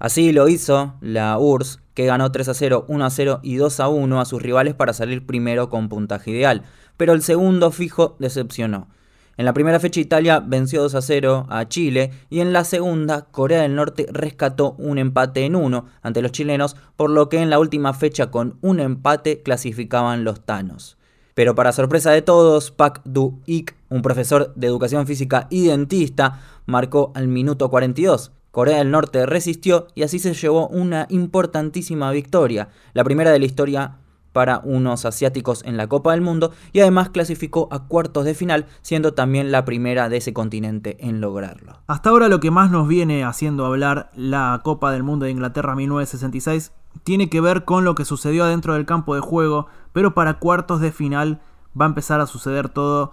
Así 0.00 0.32
lo 0.32 0.48
hizo 0.48 0.94
la 1.02 1.38
URSS, 1.38 1.78
que 1.92 2.06
ganó 2.06 2.32
3 2.32 2.48
a 2.48 2.54
0, 2.54 2.86
1 2.88 3.04
a 3.04 3.10
0 3.10 3.40
y 3.42 3.56
2 3.56 3.80
a 3.80 3.88
1 3.88 4.20
a 4.20 4.24
sus 4.24 4.40
rivales 4.40 4.72
para 4.74 4.94
salir 4.94 5.26
primero 5.26 5.68
con 5.68 5.90
puntaje 5.90 6.30
ideal, 6.30 6.62
pero 6.96 7.12
el 7.12 7.22
segundo 7.22 7.70
fijo 7.70 8.16
decepcionó. 8.18 8.88
En 9.36 9.44
la 9.44 9.52
primera 9.52 9.78
fecha 9.78 10.00
Italia 10.00 10.40
venció 10.40 10.80
2 10.80 10.94
a 10.94 11.02
0 11.02 11.46
a 11.50 11.68
Chile 11.68 12.12
y 12.30 12.40
en 12.40 12.54
la 12.54 12.64
segunda 12.64 13.26
Corea 13.30 13.60
del 13.60 13.74
Norte 13.74 14.06
rescató 14.10 14.74
un 14.78 14.96
empate 14.96 15.44
en 15.44 15.54
1 15.54 15.84
ante 16.00 16.22
los 16.22 16.32
chilenos, 16.32 16.76
por 16.96 17.10
lo 17.10 17.28
que 17.28 17.42
en 17.42 17.50
la 17.50 17.58
última 17.58 17.92
fecha 17.92 18.30
con 18.30 18.56
un 18.62 18.80
empate 18.80 19.42
clasificaban 19.42 20.24
los 20.24 20.40
Tanos. 20.46 20.96
Pero 21.34 21.54
para 21.54 21.72
sorpresa 21.72 22.10
de 22.10 22.22
todos, 22.22 22.70
Pak 22.70 23.02
Du-ik, 23.04 23.76
un 23.90 24.00
profesor 24.00 24.54
de 24.56 24.66
educación 24.66 25.06
física 25.06 25.46
y 25.50 25.66
dentista, 25.66 26.40
marcó 26.64 27.12
al 27.14 27.28
minuto 27.28 27.68
42. 27.68 28.32
Corea 28.50 28.78
del 28.78 28.90
Norte 28.90 29.26
resistió 29.26 29.86
y 29.94 30.02
así 30.02 30.18
se 30.18 30.34
llevó 30.34 30.68
una 30.68 31.06
importantísima 31.08 32.10
victoria, 32.10 32.68
la 32.94 33.04
primera 33.04 33.30
de 33.30 33.38
la 33.38 33.46
historia 33.46 33.96
para 34.32 34.60
unos 34.64 35.04
asiáticos 35.04 35.62
en 35.64 35.76
la 35.76 35.88
Copa 35.88 36.12
del 36.12 36.20
Mundo 36.20 36.52
y 36.72 36.80
además 36.80 37.10
clasificó 37.10 37.68
a 37.70 37.86
cuartos 37.86 38.24
de 38.24 38.34
final, 38.34 38.66
siendo 38.82 39.14
también 39.14 39.50
la 39.50 39.64
primera 39.64 40.08
de 40.08 40.18
ese 40.18 40.32
continente 40.32 40.96
en 41.00 41.20
lograrlo. 41.20 41.78
Hasta 41.86 42.10
ahora 42.10 42.28
lo 42.28 42.40
que 42.40 42.50
más 42.50 42.70
nos 42.70 42.88
viene 42.88 43.24
haciendo 43.24 43.66
hablar 43.66 44.10
la 44.14 44.60
Copa 44.62 44.92
del 44.92 45.02
Mundo 45.02 45.24
de 45.24 45.32
Inglaterra 45.32 45.74
1966 45.74 46.72
tiene 47.04 47.30
que 47.30 47.40
ver 47.40 47.64
con 47.64 47.84
lo 47.84 47.94
que 47.94 48.04
sucedió 48.04 48.44
adentro 48.44 48.74
del 48.74 48.86
campo 48.86 49.14
de 49.14 49.20
juego, 49.20 49.66
pero 49.92 50.14
para 50.14 50.34
cuartos 50.34 50.80
de 50.80 50.92
final 50.92 51.40
va 51.80 51.84
a 51.84 51.88
empezar 51.88 52.20
a 52.20 52.26
suceder 52.26 52.68
todo 52.68 53.12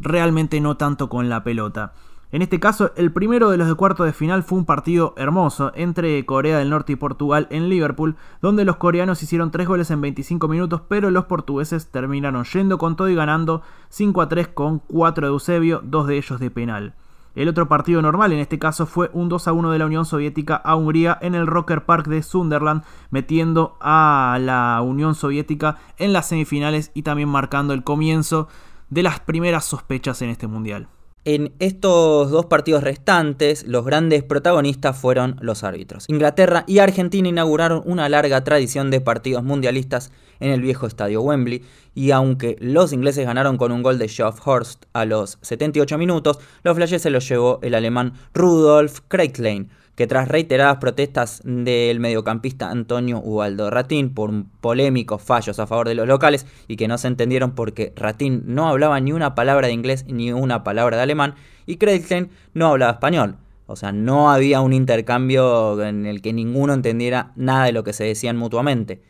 realmente 0.00 0.60
no 0.60 0.76
tanto 0.76 1.08
con 1.08 1.28
la 1.28 1.44
pelota. 1.44 1.92
En 2.30 2.42
este 2.42 2.60
caso, 2.60 2.92
el 2.96 3.10
primero 3.10 3.48
de 3.48 3.56
los 3.56 3.68
de 3.68 3.74
cuarto 3.74 4.04
de 4.04 4.12
final 4.12 4.42
fue 4.42 4.58
un 4.58 4.66
partido 4.66 5.14
hermoso 5.16 5.72
entre 5.74 6.26
Corea 6.26 6.58
del 6.58 6.68
Norte 6.68 6.92
y 6.92 6.96
Portugal 6.96 7.46
en 7.48 7.70
Liverpool, 7.70 8.16
donde 8.42 8.66
los 8.66 8.76
coreanos 8.76 9.22
hicieron 9.22 9.50
3 9.50 9.66
goles 9.66 9.90
en 9.90 10.02
25 10.02 10.46
minutos, 10.46 10.82
pero 10.88 11.10
los 11.10 11.24
portugueses 11.24 11.90
terminaron 11.90 12.44
yendo 12.44 12.76
con 12.76 12.96
todo 12.96 13.08
y 13.08 13.14
ganando 13.14 13.62
5 13.88 14.20
a 14.20 14.28
3 14.28 14.48
con 14.48 14.80
4 14.80 15.26
de 15.26 15.32
Eusebio, 15.32 15.80
2 15.82 16.06
de 16.06 16.16
ellos 16.18 16.38
de 16.38 16.50
penal. 16.50 16.94
El 17.34 17.48
otro 17.48 17.66
partido 17.66 18.02
normal 18.02 18.32
en 18.32 18.40
este 18.40 18.58
caso 18.58 18.84
fue 18.84 19.08
un 19.14 19.30
2 19.30 19.48
a 19.48 19.52
1 19.54 19.70
de 19.70 19.78
la 19.78 19.86
Unión 19.86 20.04
Soviética 20.04 20.56
a 20.56 20.76
Hungría 20.76 21.16
en 21.22 21.34
el 21.34 21.46
Rocker 21.46 21.86
Park 21.86 22.08
de 22.08 22.22
Sunderland, 22.22 22.84
metiendo 23.10 23.78
a 23.80 24.36
la 24.38 24.82
Unión 24.82 25.14
Soviética 25.14 25.78
en 25.96 26.12
las 26.12 26.28
semifinales 26.28 26.90
y 26.92 27.04
también 27.04 27.30
marcando 27.30 27.72
el 27.72 27.84
comienzo 27.84 28.48
de 28.90 29.02
las 29.02 29.18
primeras 29.20 29.64
sospechas 29.64 30.20
en 30.20 30.28
este 30.28 30.46
mundial. 30.46 30.88
En 31.30 31.52
estos 31.58 32.30
dos 32.30 32.46
partidos 32.46 32.82
restantes, 32.82 33.66
los 33.66 33.84
grandes 33.84 34.22
protagonistas 34.22 34.98
fueron 34.98 35.36
los 35.42 35.62
árbitros. 35.62 36.06
Inglaterra 36.08 36.64
y 36.66 36.78
Argentina 36.78 37.28
inauguraron 37.28 37.82
una 37.84 38.08
larga 38.08 38.42
tradición 38.44 38.90
de 38.90 39.02
partidos 39.02 39.44
mundialistas 39.44 40.10
en 40.40 40.52
el 40.52 40.62
viejo 40.62 40.86
estadio 40.86 41.20
Wembley, 41.20 41.62
y 41.94 42.12
aunque 42.12 42.56
los 42.60 42.94
ingleses 42.94 43.26
ganaron 43.26 43.58
con 43.58 43.72
un 43.72 43.82
gol 43.82 43.98
de 43.98 44.08
Geoff 44.08 44.40
Horst 44.42 44.86
a 44.94 45.04
los 45.04 45.36
78 45.42 45.98
minutos, 45.98 46.38
los 46.62 46.74
flashes 46.74 47.02
se 47.02 47.10
los 47.10 47.28
llevó 47.28 47.58
el 47.60 47.74
alemán 47.74 48.14
Rudolf 48.32 49.00
Kreitlein, 49.08 49.68
que 49.98 50.06
tras 50.06 50.28
reiteradas 50.28 50.76
protestas 50.76 51.42
del 51.44 51.98
mediocampista 51.98 52.70
Antonio 52.70 53.18
Ubaldo 53.18 53.68
Ratín 53.68 54.14
por 54.14 54.30
polémicos 54.60 55.20
fallos 55.20 55.58
a 55.58 55.66
favor 55.66 55.88
de 55.88 55.96
los 55.96 56.06
locales 56.06 56.46
y 56.68 56.76
que 56.76 56.86
no 56.86 56.98
se 56.98 57.08
entendieron 57.08 57.56
porque 57.56 57.92
Ratín 57.96 58.44
no 58.46 58.68
hablaba 58.68 59.00
ni 59.00 59.10
una 59.10 59.34
palabra 59.34 59.66
de 59.66 59.72
inglés 59.72 60.04
ni 60.06 60.30
una 60.30 60.62
palabra 60.62 60.98
de 60.98 61.02
alemán 61.02 61.34
y 61.66 61.78
Kreitlein 61.78 62.30
no 62.54 62.68
hablaba 62.68 62.92
español. 62.92 63.38
O 63.66 63.74
sea, 63.74 63.90
no 63.90 64.30
había 64.30 64.60
un 64.60 64.72
intercambio 64.72 65.82
en 65.82 66.06
el 66.06 66.22
que 66.22 66.32
ninguno 66.32 66.74
entendiera 66.74 67.32
nada 67.34 67.64
de 67.64 67.72
lo 67.72 67.82
que 67.82 67.92
se 67.92 68.04
decían 68.04 68.36
mutuamente. 68.36 69.02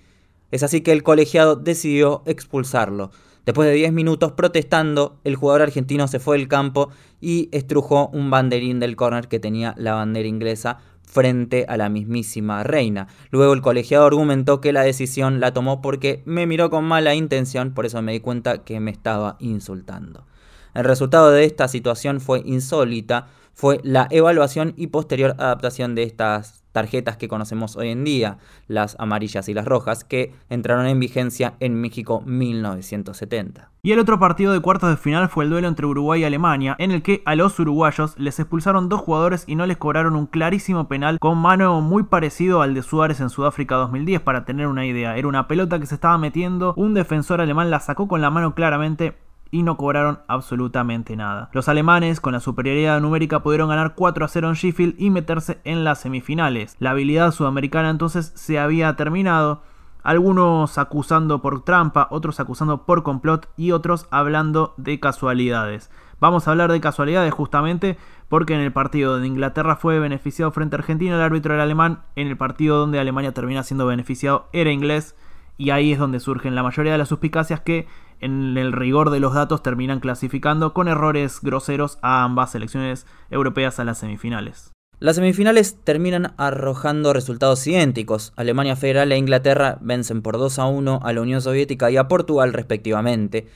Es 0.51 0.63
así 0.63 0.81
que 0.81 0.93
el 0.93 1.03
colegiado 1.03 1.57
decidió 1.57 2.23
expulsarlo. 2.25 3.11
Después 3.49 3.67
de 3.67 3.77
10 3.77 3.95
minutos 3.95 4.33
protestando, 4.33 5.21
el 5.25 5.35
jugador 5.35 5.63
argentino 5.63 6.07
se 6.07 6.19
fue 6.19 6.37
del 6.37 6.49
campo 6.49 6.91
y 7.19 7.49
estrujó 7.51 8.09
un 8.09 8.29
banderín 8.29 8.79
del 8.79 8.95
córner 8.95 9.27
que 9.29 9.41
tenía 9.41 9.75
la 9.79 9.95
bandera 9.95 10.29
inglesa 10.29 10.81
frente 11.03 11.65
a 11.67 11.79
la 11.79 11.89
mismísima 11.89 12.63
reina. 12.63 13.09
Luego 13.31 13.55
el 13.55 13.63
colegiado 13.63 14.05
argumentó 14.05 14.61
que 14.61 14.75
la 14.75 14.83
decisión 14.83 15.41
la 15.41 15.55
tomó 15.55 15.81
porque 15.81 16.23
me 16.27 16.47
miró 16.47 16.69
con 16.69 16.85
mala 16.85 17.15
intención, 17.15 17.73
por 17.73 17.87
eso 17.87 18.03
me 18.03 18.13
di 18.13 18.21
cuenta 18.21 18.65
que 18.65 18.81
me 18.81 18.91
estaba 18.91 19.39
insultando. 19.41 20.27
El 20.75 20.85
resultado 20.85 21.31
de 21.31 21.45
esta 21.45 21.69
situación 21.69 22.21
fue 22.21 22.43
insólita, 22.45 23.29
fue 23.59 23.81
la 23.83 24.07
evaluación 24.11 24.73
y 24.77 24.87
posterior 24.87 25.35
adaptación 25.37 25.97
de 25.97 26.05
estas 26.05 26.63
tarjetas 26.71 27.17
que 27.17 27.27
conocemos 27.27 27.75
hoy 27.75 27.89
en 27.89 28.05
día, 28.05 28.39
las 28.69 28.95
amarillas 29.01 29.49
y 29.49 29.55
las 29.55 29.65
rojas, 29.65 30.05
que 30.05 30.33
entraron 30.49 30.87
en 30.87 31.01
vigencia 31.01 31.55
en 31.59 31.75
México 31.75 32.23
1970. 32.25 33.73
Y 33.83 33.91
el 33.91 33.99
otro 33.99 34.21
partido 34.21 34.53
de 34.53 34.61
cuartos 34.61 34.91
de 34.91 34.97
final 34.97 35.29
fue 35.29 35.43
el 35.43 35.51
duelo 35.51 35.67
entre 35.67 35.87
Uruguay 35.87 36.21
y 36.21 36.25
Alemania, 36.25 36.77
en 36.79 36.93
el 36.93 37.03
que 37.03 37.21
a 37.25 37.35
los 37.35 37.59
uruguayos 37.59 38.17
les 38.17 38.39
expulsaron 38.39 38.89
dos 38.89 39.01
jugadores 39.01 39.43
y 39.49 39.57
no 39.57 39.67
les 39.67 39.77
cobraron 39.77 40.15
un 40.15 40.27
clarísimo 40.27 40.87
penal 40.87 41.19
con 41.19 41.37
mano 41.37 41.81
muy 41.81 42.05
parecido 42.05 42.63
al 42.63 42.75
de 42.75 42.83
Suárez 42.85 43.19
en 43.19 43.29
Sudáfrica 43.29 43.75
2010, 43.75 44.21
para 44.21 44.45
tener 44.45 44.69
una 44.69 44.87
idea. 44.87 45.17
Era 45.17 45.27
una 45.27 45.49
pelota 45.49 45.81
que 45.81 45.87
se 45.87 45.97
estaba 45.97 46.17
metiendo, 46.17 46.75
un 46.77 46.95
defensor 46.95 47.41
alemán 47.41 47.73
la 47.73 47.81
sacó 47.81 48.07
con 48.07 48.21
la 48.21 48.31
mano 48.31 48.55
claramente 48.55 49.15
y 49.51 49.63
no 49.63 49.77
cobraron 49.77 50.21
absolutamente 50.29 51.17
nada. 51.17 51.51
Los 51.53 51.69
alemanes, 51.69 52.21
con 52.21 52.33
la 52.33 52.41
superioridad 52.41 53.01
numérica, 53.01 53.43
pudieron 53.43 53.69
ganar 53.69 53.95
4 53.95 54.25
a 54.25 54.29
0 54.29 54.49
en 54.49 54.55
Sheffield 54.55 54.95
y 54.99 55.11
meterse 55.11 55.61
en 55.65 55.85
las 55.85 56.01
semifinales. 56.01 56.77
La 56.79 56.91
habilidad 56.91 57.33
sudamericana 57.33 57.91
entonces 57.91 58.33
se 58.35 58.59
había 58.59 58.95
terminado. 58.97 59.63
Algunos 60.03 60.79
acusando 60.79 61.43
por 61.43 61.65
trampa, 61.65 62.09
otros 62.11 62.41
acusando 62.41 62.87
por 62.87 63.03
complot 63.03 63.49
y 63.57 63.73
otros 63.73 64.07
hablando 64.11 64.75
de 64.77 65.01
casualidades. 65.01 65.91
Vamos 66.21 66.47
a 66.47 66.53
hablar 66.53 66.73
de 66.73 66.81
casualidades 66.81 67.33
justamente 67.33 67.99
porque 68.29 68.55
en 68.55 68.61
el 68.61 68.73
partido 68.73 69.19
de 69.19 69.27
Inglaterra 69.27 69.77
fue 69.77 69.99
beneficiado 69.99 70.51
frente 70.51 70.77
a 70.77 70.79
Argentina, 70.79 71.15
el 71.15 71.23
árbitro 71.23 71.55
era 71.55 71.63
alemán, 71.63 72.03
en 72.17 72.29
el 72.29 72.37
partido 72.37 72.79
donde 72.79 72.99
Alemania 72.99 73.33
termina 73.33 73.63
siendo 73.63 73.87
beneficiado 73.87 74.49
era 74.53 74.71
inglés 74.71 75.15
y 75.59 75.71
ahí 75.71 75.93
es 75.93 75.99
donde 75.99 76.21
surgen 76.21 76.55
la 76.55 76.63
mayoría 76.63 76.93
de 76.93 76.99
las 76.99 77.09
suspicacias 77.09 77.61
que 77.61 77.87
en 78.21 78.57
el 78.57 78.73
rigor 78.73 79.11
de 79.11 79.21
los 79.21 79.35
datos 79.35 79.63
terminan 79.63 80.01
clasificando 80.01 80.73
con 80.73 80.89
errores 80.89 81.41
groseros 81.43 81.99
a 82.01 82.25
ambas 82.25 82.53
selecciones 82.53 83.07
europeas 83.31 83.79
a 83.79 83.85
las 83.85 83.99
semifinales. 83.99 84.73
Las 85.01 85.17
semifinales 85.17 85.77
terminan 85.85 86.35
arrojando 86.39 87.13
resultados 87.13 87.65
idénticos. 87.67 88.33
Alemania 88.35 88.75
Federal 88.75 89.13
e 89.13 89.19
Inglaterra 89.19 89.79
vencen 89.81 90.23
por 90.23 90.39
2 90.39 90.59
a 90.59 90.67
1 90.67 91.01
a 91.03 91.13
la 91.13 91.21
Unión 91.21 91.41
Soviética 91.41 91.91
y 91.91 91.97
a 91.97 92.09
Portugal 92.09 92.53
respectivamente. 92.53 93.47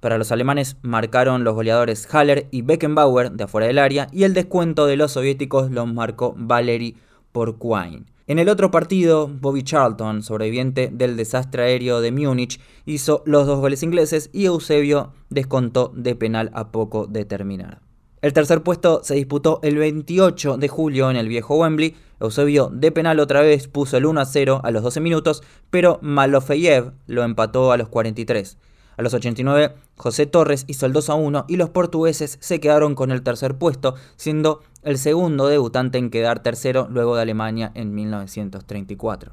Para 0.00 0.18
los 0.18 0.32
alemanes 0.32 0.76
marcaron 0.82 1.44
los 1.44 1.54
goleadores 1.54 2.12
Haller 2.12 2.48
y 2.50 2.62
Beckenbauer 2.62 3.32
de 3.32 3.44
afuera 3.44 3.66
del 3.66 3.78
área 3.78 4.08
y 4.12 4.24
el 4.24 4.34
descuento 4.34 4.86
de 4.86 4.96
los 4.96 5.12
soviéticos 5.12 5.70
lo 5.70 5.86
marcó 5.86 6.34
Valery 6.36 6.96
Porquine. 7.32 8.17
En 8.28 8.38
el 8.38 8.50
otro 8.50 8.70
partido, 8.70 9.26
Bobby 9.26 9.62
Charlton, 9.62 10.22
sobreviviente 10.22 10.90
del 10.92 11.16
desastre 11.16 11.62
aéreo 11.62 12.02
de 12.02 12.12
Múnich, 12.12 12.60
hizo 12.84 13.22
los 13.24 13.46
dos 13.46 13.58
goles 13.58 13.82
ingleses 13.82 14.28
y 14.34 14.44
Eusebio 14.44 15.14
descontó 15.30 15.92
de 15.96 16.14
penal 16.14 16.50
a 16.52 16.70
poco 16.70 17.06
de 17.06 17.24
terminar. 17.24 17.80
El 18.20 18.34
tercer 18.34 18.62
puesto 18.62 19.00
se 19.02 19.14
disputó 19.14 19.60
el 19.62 19.78
28 19.78 20.58
de 20.58 20.68
julio 20.68 21.10
en 21.10 21.16
el 21.16 21.26
viejo 21.26 21.56
Wembley. 21.56 21.96
Eusebio 22.20 22.68
de 22.70 22.92
penal 22.92 23.18
otra 23.18 23.40
vez 23.40 23.66
puso 23.66 23.96
el 23.96 24.04
1 24.04 24.20
a 24.20 24.26
0 24.26 24.60
a 24.62 24.70
los 24.72 24.82
12 24.82 25.00
minutos, 25.00 25.42
pero 25.70 25.98
Malofeyev 26.02 26.92
lo 27.06 27.22
empató 27.24 27.72
a 27.72 27.78
los 27.78 27.88
43. 27.88 28.58
A 28.98 29.02
los 29.02 29.14
89, 29.14 29.74
José 29.96 30.26
Torres 30.26 30.64
hizo 30.66 30.84
el 30.84 30.92
2 30.92 31.10
a 31.10 31.14
1 31.14 31.44
y 31.46 31.56
los 31.56 31.70
portugueses 31.70 32.36
se 32.40 32.58
quedaron 32.58 32.96
con 32.96 33.12
el 33.12 33.22
tercer 33.22 33.56
puesto, 33.56 33.94
siendo 34.16 34.60
el 34.82 34.98
segundo 34.98 35.46
debutante 35.46 35.98
en 35.98 36.10
quedar 36.10 36.42
tercero 36.42 36.88
luego 36.90 37.16
de 37.16 37.22
Alemania 37.22 37.72
en 37.74 37.94
1934. 37.94 39.32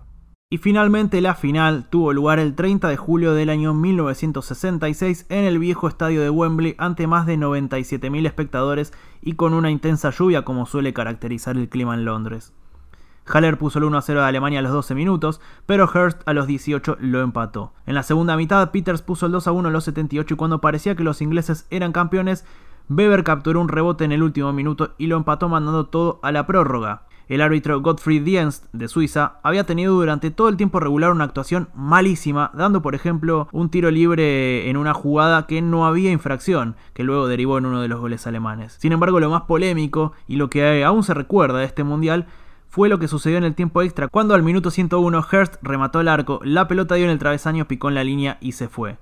Y 0.52 0.60
finalmente 0.60 1.22
la 1.22 1.34
final 1.34 1.90
tuvo 1.90 2.14
lugar 2.14 2.40
el 2.40 2.56
30 2.56 2.88
de 2.88 2.98
julio 2.98 3.34
del 3.34 3.50
año 3.50 3.74
1966 3.74 5.26
en 5.30 5.44
el 5.44 5.60
viejo 5.60 5.88
estadio 5.88 6.22
de 6.22 6.30
Wembley 6.30 6.76
ante 6.78 7.08
más 7.08 7.26
de 7.26 7.38
97.000 7.38 8.26
espectadores 8.28 8.94
y 9.22 9.34
con 9.34 9.54
una 9.54 9.72
intensa 9.72 10.12
lluvia 10.12 10.46
como 10.46 10.66
suele 10.66 10.94
caracterizar 10.94 11.58
el 11.58 11.68
clima 11.68 11.96
en 11.96 12.06
Londres. 12.06 12.54
Haller 13.26 13.58
puso 13.58 13.80
el 13.80 13.86
1 13.86 14.02
0 14.02 14.22
de 14.22 14.28
Alemania 14.28 14.60
a 14.60 14.62
los 14.62 14.72
12 14.72 14.94
minutos, 14.94 15.42
pero 15.66 15.90
Hurst 15.92 16.22
a 16.28 16.34
los 16.34 16.46
18 16.46 16.98
lo 17.00 17.22
empató. 17.22 17.74
En 17.88 17.96
la 17.96 18.04
segunda 18.04 18.38
mitad, 18.38 18.70
Peters 18.70 19.02
puso 19.02 19.26
el 19.26 19.32
2 19.32 19.48
1 19.48 19.70
a 19.70 19.72
los 19.72 19.84
78 19.86 20.34
y 20.34 20.38
cuando 20.38 20.62
parecía 20.62 20.96
que 20.96 21.04
los 21.04 21.22
ingleses 21.22 21.66
eran 21.72 21.92
campeones, 21.92 22.46
Weber 22.88 23.24
capturó 23.24 23.62
un 23.62 23.70
rebote 23.70 24.06
en 24.06 24.12
el 24.12 24.22
último 24.22 24.54
minuto 24.54 24.94
y 24.98 25.08
lo 25.08 25.18
empató 25.18 25.50
mandando 25.50 25.88
todo 25.88 26.20
a 26.22 26.32
la 26.32 26.46
prórroga. 26.46 27.04
El 27.28 27.42
árbitro 27.42 27.82
Gottfried 27.82 28.22
Dienst 28.22 28.66
de 28.72 28.88
Suiza 28.88 29.40
había 29.42 29.64
tenido 29.64 29.96
durante 29.96 30.30
todo 30.30 30.48
el 30.50 30.58
tiempo 30.58 30.80
regular 30.80 31.12
una 31.12 31.24
actuación 31.24 31.70
malísima, 31.74 32.52
dando 32.54 32.84
por 32.84 32.94
ejemplo 32.94 33.48
un 33.52 33.70
tiro 33.70 33.90
libre 33.90 34.70
en 34.70 34.78
una 34.78 34.94
jugada 34.94 35.48
que 35.48 35.64
no 35.64 35.88
había 35.88 36.12
infracción, 36.12 36.76
que 36.94 37.04
luego 37.04 37.28
derivó 37.28 37.58
en 37.58 37.66
uno 37.66 37.82
de 37.82 37.88
los 37.88 38.00
goles 38.00 38.28
alemanes. 38.28 38.78
Sin 38.80 38.92
embargo, 38.92 39.20
lo 39.20 39.32
más 39.32 39.44
polémico 39.44 40.14
y 40.28 40.36
lo 40.36 40.52
que 40.52 40.84
aún 40.84 41.04
se 41.04 41.16
recuerda 41.16 41.58
de 41.58 41.66
este 41.66 41.84
mundial 41.84 42.28
fue 42.70 42.90
lo 42.90 43.00
que 43.00 43.08
sucedió 43.08 43.40
en 43.40 43.46
el 43.46 43.56
tiempo 43.56 43.82
extra, 43.82 44.10
cuando 44.10 44.36
al 44.36 44.44
minuto 44.44 44.70
101 44.70 45.26
Hurst 45.32 45.56
remató 45.64 46.02
el 46.02 46.08
arco, 46.08 46.40
la 46.44 46.68
pelota 46.68 46.94
dio 46.94 47.06
en 47.06 47.12
el 47.12 47.20
travesaño, 47.20 47.68
picó 47.68 47.90
en 47.90 47.96
la 47.96 48.04
línea 48.04 48.38
y 48.42 48.52
se 48.52 48.68
fue. 48.68 48.98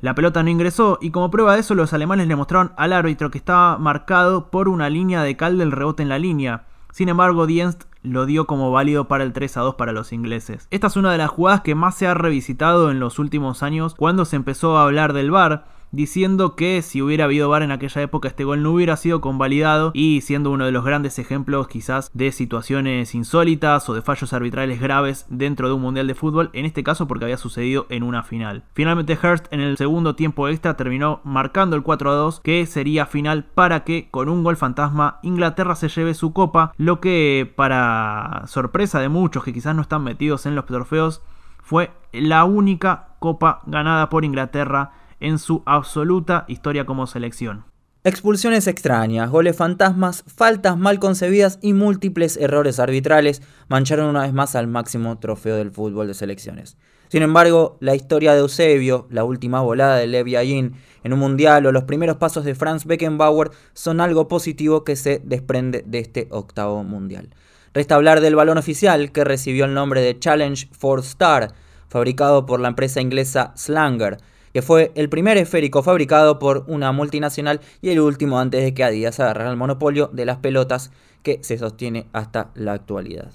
La 0.00 0.14
pelota 0.14 0.44
no 0.44 0.50
ingresó 0.50 0.98
y 1.00 1.10
como 1.10 1.30
prueba 1.30 1.54
de 1.54 1.60
eso 1.60 1.74
los 1.74 1.92
alemanes 1.92 2.28
le 2.28 2.36
mostraron 2.36 2.72
al 2.76 2.92
árbitro 2.92 3.32
que 3.32 3.38
estaba 3.38 3.78
marcado 3.78 4.48
por 4.48 4.68
una 4.68 4.88
línea 4.88 5.24
de 5.24 5.36
cal 5.36 5.58
del 5.58 5.72
rebote 5.72 6.04
en 6.04 6.08
la 6.08 6.20
línea. 6.20 6.66
Sin 6.92 7.08
embargo, 7.08 7.46
Dienst 7.46 7.82
lo 8.02 8.24
dio 8.24 8.46
como 8.46 8.70
válido 8.70 9.08
para 9.08 9.24
el 9.24 9.32
3 9.32 9.56
a 9.56 9.60
2 9.62 9.74
para 9.74 9.90
los 9.90 10.12
ingleses. 10.12 10.68
Esta 10.70 10.86
es 10.86 10.96
una 10.96 11.10
de 11.10 11.18
las 11.18 11.30
jugadas 11.30 11.62
que 11.62 11.74
más 11.74 11.96
se 11.96 12.06
ha 12.06 12.14
revisitado 12.14 12.92
en 12.92 13.00
los 13.00 13.18
últimos 13.18 13.64
años 13.64 13.96
cuando 13.96 14.24
se 14.24 14.36
empezó 14.36 14.78
a 14.78 14.84
hablar 14.84 15.14
del 15.14 15.32
VAR 15.32 15.66
diciendo 15.90 16.56
que 16.56 16.82
si 16.82 17.02
hubiera 17.02 17.24
habido 17.24 17.48
VAR 17.48 17.62
en 17.62 17.70
aquella 17.70 18.02
época 18.02 18.28
este 18.28 18.44
gol 18.44 18.62
no 18.62 18.72
hubiera 18.72 18.96
sido 18.96 19.20
convalidado 19.20 19.90
y 19.94 20.20
siendo 20.20 20.50
uno 20.50 20.66
de 20.66 20.72
los 20.72 20.84
grandes 20.84 21.18
ejemplos 21.18 21.68
quizás 21.68 22.10
de 22.14 22.32
situaciones 22.32 23.14
insólitas 23.14 23.88
o 23.88 23.94
de 23.94 24.02
fallos 24.02 24.32
arbitrales 24.32 24.80
graves 24.80 25.26
dentro 25.28 25.68
de 25.68 25.74
un 25.74 25.82
mundial 25.82 26.06
de 26.06 26.14
fútbol, 26.14 26.50
en 26.52 26.64
este 26.64 26.82
caso 26.82 27.06
porque 27.06 27.24
había 27.24 27.36
sucedido 27.36 27.86
en 27.88 28.02
una 28.02 28.22
final. 28.22 28.64
Finalmente 28.72 29.18
Hurst 29.22 29.46
en 29.52 29.60
el 29.60 29.76
segundo 29.76 30.14
tiempo 30.14 30.48
extra 30.48 30.76
terminó 30.76 31.20
marcando 31.24 31.76
el 31.76 31.82
4 31.82 32.10
a 32.10 32.14
2 32.14 32.40
que 32.40 32.66
sería 32.66 33.06
final 33.06 33.44
para 33.44 33.84
que 33.84 34.08
con 34.10 34.28
un 34.28 34.44
gol 34.44 34.56
fantasma 34.56 35.18
Inglaterra 35.22 35.74
se 35.74 35.88
lleve 35.88 36.14
su 36.14 36.32
copa, 36.32 36.72
lo 36.76 37.00
que 37.00 37.50
para 37.56 38.44
sorpresa 38.46 39.00
de 39.00 39.08
muchos 39.08 39.44
que 39.44 39.52
quizás 39.52 39.74
no 39.74 39.82
están 39.82 40.04
metidos 40.04 40.46
en 40.46 40.54
los 40.54 40.66
trofeos 40.66 41.22
fue 41.62 41.90
la 42.12 42.44
única 42.44 43.08
copa 43.18 43.62
ganada 43.66 44.08
por 44.08 44.24
Inglaterra 44.24 44.92
en 45.20 45.38
su 45.38 45.62
absoluta 45.66 46.44
historia 46.48 46.86
como 46.86 47.06
selección. 47.06 47.64
Expulsiones 48.04 48.68
extrañas, 48.68 49.28
goles 49.28 49.56
fantasmas, 49.56 50.24
faltas 50.26 50.78
mal 50.78 50.98
concebidas 51.00 51.58
y 51.60 51.72
múltiples 51.72 52.36
errores 52.36 52.78
arbitrales 52.78 53.42
mancharon 53.68 54.06
una 54.06 54.22
vez 54.22 54.32
más 54.32 54.54
al 54.54 54.68
máximo 54.68 55.18
trofeo 55.18 55.56
del 55.56 55.72
fútbol 55.72 56.06
de 56.06 56.14
selecciones. 56.14 56.76
Sin 57.08 57.22
embargo, 57.22 57.76
la 57.80 57.94
historia 57.94 58.34
de 58.34 58.40
Eusebio, 58.40 59.08
la 59.10 59.24
última 59.24 59.62
volada 59.62 59.96
de 59.96 60.06
Levi 60.06 60.36
Ayin 60.36 60.74
en 61.02 61.12
un 61.12 61.18
mundial 61.18 61.66
o 61.66 61.72
los 61.72 61.84
primeros 61.84 62.18
pasos 62.18 62.44
de 62.44 62.54
Franz 62.54 62.84
Beckenbauer 62.84 63.50
son 63.72 64.00
algo 64.00 64.28
positivo 64.28 64.84
que 64.84 64.94
se 64.94 65.20
desprende 65.24 65.82
de 65.86 65.98
este 65.98 66.28
octavo 66.30 66.84
mundial. 66.84 67.30
Resta 67.74 67.96
hablar 67.96 68.20
del 68.20 68.36
balón 68.36 68.58
oficial 68.58 69.10
que 69.10 69.24
recibió 69.24 69.64
el 69.64 69.74
nombre 69.74 70.02
de 70.02 70.18
Challenge 70.18 70.68
4 70.80 71.02
Star, 71.02 71.52
fabricado 71.88 72.46
por 72.46 72.60
la 72.60 72.68
empresa 72.68 73.00
inglesa 73.00 73.52
Slanger 73.56 74.18
que 74.52 74.62
fue 74.62 74.92
el 74.94 75.08
primer 75.08 75.36
esférico 75.38 75.82
fabricado 75.82 76.38
por 76.38 76.64
una 76.66 76.92
multinacional 76.92 77.60
y 77.80 77.90
el 77.90 78.00
último 78.00 78.38
antes 78.38 78.62
de 78.62 78.74
que 78.74 78.84
Adidas 78.84 79.20
agarrara 79.20 79.50
el 79.50 79.56
monopolio 79.56 80.08
de 80.12 80.26
las 80.26 80.38
pelotas 80.38 80.90
que 81.22 81.42
se 81.42 81.58
sostiene 81.58 82.06
hasta 82.12 82.50
la 82.54 82.72
actualidad. 82.72 83.32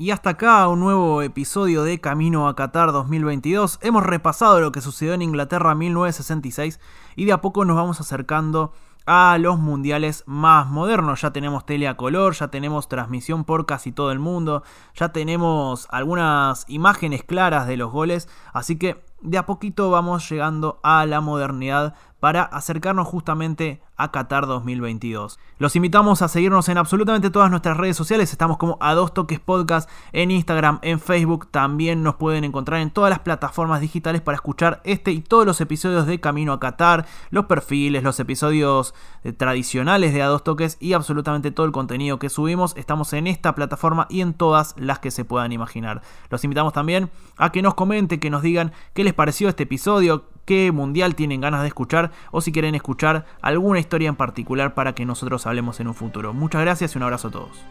Y 0.00 0.12
hasta 0.12 0.30
acá 0.30 0.66
un 0.68 0.80
nuevo 0.80 1.20
episodio 1.20 1.84
de 1.84 2.00
Camino 2.00 2.48
a 2.48 2.56
Qatar 2.56 2.90
2022. 2.90 3.80
Hemos 3.82 4.02
repasado 4.02 4.58
lo 4.58 4.72
que 4.72 4.80
sucedió 4.80 5.12
en 5.12 5.20
Inglaterra 5.20 5.74
1966 5.74 6.80
y 7.16 7.26
de 7.26 7.32
a 7.32 7.42
poco 7.42 7.66
nos 7.66 7.76
vamos 7.76 8.00
acercando 8.00 8.72
a 9.04 9.36
los 9.38 9.58
mundiales 9.58 10.24
más 10.26 10.68
modernos. 10.68 11.20
Ya 11.20 11.32
tenemos 11.32 11.66
tele 11.66 11.86
a 11.86 11.98
color, 11.98 12.34
ya 12.34 12.48
tenemos 12.48 12.88
transmisión 12.88 13.44
por 13.44 13.66
casi 13.66 13.92
todo 13.92 14.10
el 14.10 14.18
mundo, 14.18 14.62
ya 14.94 15.10
tenemos 15.10 15.86
algunas 15.90 16.64
imágenes 16.68 17.22
claras 17.22 17.66
de 17.66 17.76
los 17.76 17.92
goles, 17.92 18.26
así 18.54 18.76
que 18.76 19.04
de 19.22 19.38
a 19.38 19.46
poquito 19.46 19.90
vamos 19.90 20.28
llegando 20.30 20.80
a 20.82 21.04
la 21.06 21.20
modernidad 21.20 21.94
para 22.20 22.42
acercarnos 22.42 23.08
justamente 23.08 23.82
a 23.96 24.10
Qatar 24.10 24.46
2022. 24.46 25.38
Los 25.58 25.76
invitamos 25.76 26.22
a 26.22 26.28
seguirnos 26.28 26.68
en 26.68 26.78
absolutamente 26.78 27.30
todas 27.30 27.50
nuestras 27.50 27.76
redes 27.76 27.96
sociales. 27.96 28.32
Estamos 28.32 28.56
como 28.56 28.78
a 28.80 28.94
dos 28.94 29.12
toques 29.12 29.40
podcast 29.40 29.90
en 30.12 30.30
Instagram, 30.30 30.78
en 30.82 31.00
Facebook. 31.00 31.48
También 31.50 32.02
nos 32.02 32.14
pueden 32.14 32.44
encontrar 32.44 32.80
en 32.80 32.90
todas 32.90 33.10
las 33.10 33.18
plataformas 33.18 33.80
digitales 33.80 34.22
para 34.22 34.36
escuchar 34.36 34.80
este 34.84 35.12
y 35.12 35.20
todos 35.20 35.44
los 35.44 35.60
episodios 35.60 36.06
de 36.06 36.20
Camino 36.20 36.52
a 36.52 36.60
Qatar, 36.60 37.06
los 37.30 37.44
perfiles, 37.46 38.02
los 38.02 38.18
episodios 38.20 38.94
eh, 39.22 39.32
tradicionales 39.32 40.14
de 40.14 40.22
a 40.22 40.28
dos 40.28 40.44
toques 40.44 40.78
y 40.80 40.94
absolutamente 40.94 41.50
todo 41.50 41.66
el 41.66 41.72
contenido 41.72 42.18
que 42.18 42.30
subimos. 42.30 42.74
Estamos 42.76 43.12
en 43.12 43.26
esta 43.26 43.54
plataforma 43.54 44.06
y 44.08 44.22
en 44.22 44.32
todas 44.32 44.74
las 44.78 44.98
que 44.98 45.10
se 45.10 45.24
puedan 45.24 45.52
imaginar. 45.52 46.02
Los 46.30 46.44
invitamos 46.44 46.72
también 46.72 47.10
a 47.36 47.52
que 47.52 47.62
nos 47.62 47.74
comenten, 47.74 48.20
que 48.20 48.30
nos 48.30 48.42
digan 48.42 48.72
qué 48.94 49.04
les 49.04 49.14
pareció 49.14 49.48
este 49.48 49.64
episodio, 49.64 50.24
qué 50.50 50.72
mundial 50.72 51.14
tienen 51.14 51.40
ganas 51.40 51.60
de 51.62 51.68
escuchar 51.68 52.10
o 52.32 52.40
si 52.40 52.50
quieren 52.50 52.74
escuchar 52.74 53.24
alguna 53.40 53.78
historia 53.78 54.08
en 54.08 54.16
particular 54.16 54.74
para 54.74 54.96
que 54.96 55.06
nosotros 55.06 55.46
hablemos 55.46 55.78
en 55.78 55.86
un 55.86 55.94
futuro. 55.94 56.32
Muchas 56.32 56.62
gracias 56.62 56.92
y 56.92 56.98
un 56.98 57.04
abrazo 57.04 57.28
a 57.28 57.30
todos. 57.30 57.64